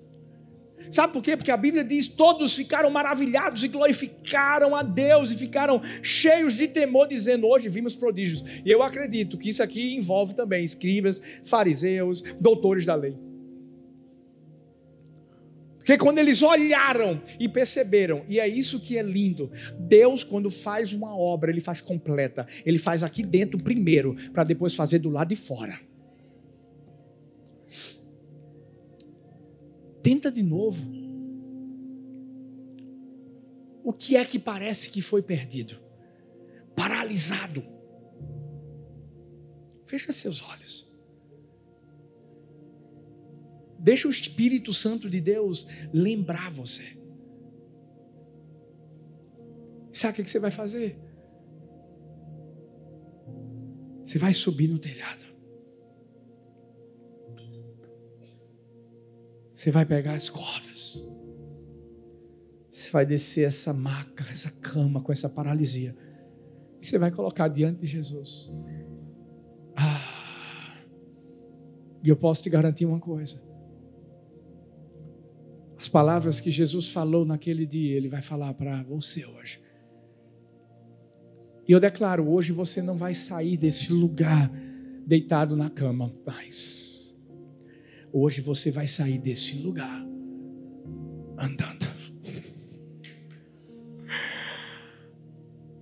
Sabe 0.91 1.13
por 1.13 1.23
quê? 1.23 1.37
Porque 1.37 1.51
a 1.51 1.57
Bíblia 1.57 1.85
diz: 1.85 2.07
todos 2.09 2.55
ficaram 2.55 2.91
maravilhados 2.91 3.65
e 3.65 3.69
glorificaram 3.69 4.75
a 4.75 4.83
Deus 4.83 5.31
e 5.31 5.37
ficaram 5.37 5.81
cheios 6.03 6.55
de 6.55 6.69
temor, 6.69 7.09
dizendo: 7.09 7.47
hoje 7.47 7.69
vimos 7.69 7.95
prodígios. 7.95 8.45
E 8.65 8.71
eu 8.71 8.83
acredito 8.83 9.39
que 9.39 9.49
isso 9.51 9.63
aqui 9.63 9.95
envolve 9.95 10.35
também 10.35 10.65
escribas, 10.65 11.21
fariseus, 11.45 12.23
doutores 12.41 12.85
da 12.85 12.95
lei. 12.95 13.17
Porque 15.85 15.99
quando 15.99 16.19
eles 16.19 16.43
olharam 16.43 17.21
e 17.39 17.47
perceberam, 17.47 18.25
e 18.27 18.41
é 18.41 18.49
isso 18.49 18.81
que 18.81 18.97
é 18.97 19.03
lindo, 19.03 19.53
Deus, 19.79 20.25
quando 20.25 20.51
faz 20.51 20.95
uma 20.95 21.15
obra, 21.15 21.51
Ele 21.51 21.61
faz 21.61 21.83
completa. 21.83 22.47
Ele 22.65 22.79
faz 22.79 23.03
aqui 23.03 23.23
dentro 23.23 23.63
primeiro, 23.63 24.17
para 24.33 24.45
depois 24.45 24.75
fazer 24.75 24.99
do 24.99 25.11
lado 25.11 25.29
de 25.29 25.37
fora. 25.37 25.79
Tenta 30.03 30.31
de 30.31 30.43
novo. 30.43 30.87
O 33.83 33.93
que 33.93 34.17
é 34.17 34.25
que 34.25 34.39
parece 34.39 34.89
que 34.89 35.03
foi 35.03 35.21
perdido? 35.21 35.79
Paralisado. 36.75 37.63
Fecha 39.85 40.15
seus 40.15 40.43
olhos. 40.43 40.94
Deixa 43.85 44.09
o 44.09 44.11
Espírito 44.11 44.73
Santo 44.73 45.11
de 45.11 45.21
Deus 45.21 45.67
lembrar 45.93 46.51
você. 46.51 46.85
Sabe 49.93 50.23
o 50.23 50.25
que 50.25 50.31
você 50.31 50.39
vai 50.39 50.51
fazer? 50.51 50.99
Você 54.03 54.19
vai 54.19 54.33
subir 54.33 54.69
no 54.69 54.79
telhado. 54.79 55.27
Você 59.53 59.71
vai 59.71 59.85
pegar 59.85 60.15
as 60.15 60.31
cordas. 60.31 61.07
Você 62.71 62.91
vai 62.91 63.05
descer 63.05 63.47
essa 63.47 63.75
maca, 63.75 64.25
essa 64.31 64.51
cama 64.51 65.03
com 65.03 65.13
essa 65.13 65.29
paralisia. 65.29 65.95
E 66.81 66.87
você 66.87 66.99
vai 66.99 67.11
colocar 67.11 67.49
diante 67.49 67.81
de 67.81 67.87
Jesus. 67.87 68.51
Ah, 69.77 70.81
e 72.03 72.09
eu 72.09 72.17
posso 72.17 72.43
te 72.43 72.49
garantir 72.49 72.87
uma 72.87 72.99
coisa 72.99 73.53
palavras 75.95 76.41
que 76.41 76.51
Jesus 76.51 76.89
falou 76.89 77.25
naquele 77.25 77.65
dia, 77.65 77.97
Ele 77.97 78.09
vai 78.09 78.21
falar 78.21 78.53
para 78.55 78.83
você 78.83 79.25
hoje. 79.25 79.61
E 81.69 81.71
eu 81.71 81.79
declaro: 81.79 82.29
hoje 82.29 82.51
você 82.51 82.83
não 82.83 82.97
vai 82.97 83.15
sair 83.15 83.57
desse 83.57 83.93
lugar 83.93 84.51
deitado 85.07 85.55
na 85.55 85.71
cama 85.71 86.13
mais. 86.27 87.17
Hoje 88.13 88.41
você 88.41 88.73
vai 88.73 88.89
sair 88.89 89.19
desse 89.19 89.55
lugar 89.55 90.05
andando. 91.39 91.87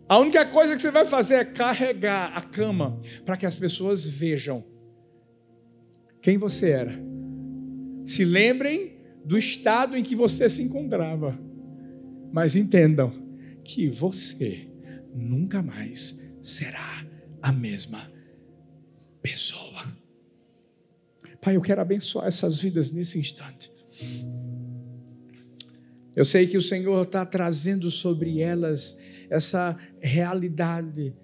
A 0.07 0.19
única 0.19 0.45
coisa 0.45 0.75
que 0.75 0.83
você 0.83 0.91
vai 0.91 1.07
fazer 1.07 1.37
é 1.37 1.45
carregar 1.47 2.37
a 2.37 2.43
cama 2.43 3.01
para 3.25 3.39
que 3.39 3.47
as 3.47 3.55
pessoas 3.55 4.07
vejam 4.07 4.63
quem 6.21 6.37
você 6.37 6.69
era. 6.69 7.03
Se 8.05 8.27
lembrem 8.27 8.92
do 9.25 9.39
estado 9.39 9.97
em 9.97 10.03
que 10.03 10.17
você 10.17 10.49
se 10.49 10.63
encontrava. 10.63 11.39
Mas 12.33 12.57
entendam 12.57 13.13
que 13.65 13.89
você 13.89 14.69
nunca 15.15 15.63
mais 15.63 16.19
será 16.41 17.07
a 17.41 17.53
mesma 17.53 18.11
pessoa. 19.21 19.85
Pai, 21.41 21.57
eu 21.57 21.61
quero 21.61 21.81
abençoar 21.81 22.27
essas 22.27 22.59
vidas 22.59 22.91
nesse 22.91 23.19
instante. 23.19 23.71
Eu 26.15 26.25
sei 26.25 26.47
que 26.47 26.57
o 26.57 26.63
Senhor 26.63 27.03
está 27.03 27.25
trazendo 27.25 27.91
sobre 27.91 28.41
elas 28.41 28.99
essa 29.31 29.77
realidade 30.01 31.15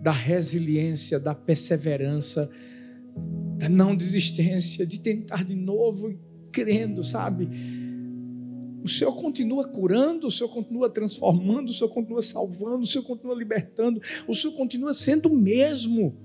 da 0.00 0.12
resiliência, 0.12 1.20
da 1.20 1.34
perseverança, 1.34 2.50
da 3.58 3.68
não 3.68 3.94
desistência, 3.94 4.86
de 4.86 5.00
tentar 5.00 5.44
de 5.44 5.54
novo 5.54 6.18
crendo, 6.58 7.04
sabe? 7.04 7.48
O 8.82 8.88
Senhor 8.88 9.12
continua 9.12 9.66
curando, 9.68 10.26
o 10.26 10.30
Senhor 10.30 10.48
continua 10.48 10.88
transformando, 10.88 11.70
o 11.70 11.74
Senhor 11.74 11.90
continua 11.90 12.22
salvando, 12.22 12.82
o 12.82 12.86
Senhor 12.86 13.04
continua 13.04 13.34
libertando, 13.34 14.00
o 14.26 14.34
Senhor 14.34 14.54
continua 14.54 14.94
sendo 14.94 15.28
o 15.28 15.36
mesmo. 15.36 16.16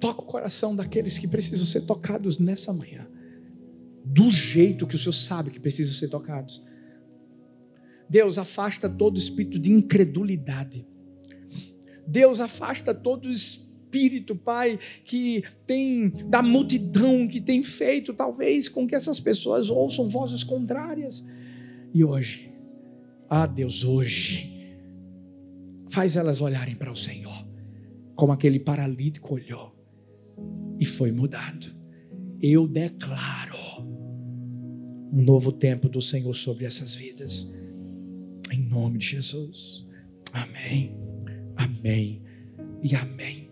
Toca 0.00 0.20
o 0.20 0.26
coração 0.26 0.74
daqueles 0.74 1.18
que 1.18 1.28
precisam 1.28 1.64
ser 1.64 1.82
tocados 1.82 2.38
nessa 2.38 2.72
manhã, 2.72 3.08
do 4.04 4.30
jeito 4.30 4.86
que 4.86 4.96
o 4.96 4.98
Senhor 4.98 5.12
sabe 5.12 5.50
que 5.50 5.60
precisam 5.60 5.94
ser 5.94 6.08
tocados. 6.08 6.62
Deus 8.08 8.36
afasta 8.36 8.88
todo 8.88 9.16
espírito 9.16 9.58
de 9.58 9.72
incredulidade. 9.72 10.86
Deus 12.06 12.40
afasta 12.40 12.92
todo 12.92 13.30
espírito 13.30 13.61
espírito, 13.92 14.34
Pai, 14.34 14.78
que 15.04 15.44
tem, 15.66 16.08
da 16.26 16.42
multidão, 16.42 17.28
que 17.28 17.40
tem 17.40 17.62
feito 17.62 18.14
talvez 18.14 18.68
com 18.68 18.86
que 18.86 18.94
essas 18.94 19.20
pessoas 19.20 19.68
ouçam 19.68 20.08
vozes 20.08 20.42
contrárias. 20.42 21.24
E 21.92 22.02
hoje, 22.02 22.50
ah 23.28 23.46
Deus, 23.46 23.84
hoje, 23.84 24.50
faz 25.90 26.16
elas 26.16 26.40
olharem 26.40 26.74
para 26.74 26.90
o 26.90 26.96
Senhor, 26.96 27.46
como 28.16 28.32
aquele 28.32 28.58
paralítico 28.58 29.34
olhou 29.34 29.76
e 30.80 30.86
foi 30.86 31.12
mudado. 31.12 31.66
Eu 32.40 32.66
declaro 32.66 33.54
um 35.12 35.22
novo 35.22 35.52
tempo 35.52 35.88
do 35.88 36.00
Senhor 36.00 36.34
sobre 36.34 36.64
essas 36.64 36.94
vidas, 36.94 37.52
em 38.50 38.64
nome 38.64 38.98
de 38.98 39.06
Jesus. 39.06 39.84
Amém. 40.32 40.96
Amém 41.54 42.22
e 42.82 42.96
amém. 42.96 43.51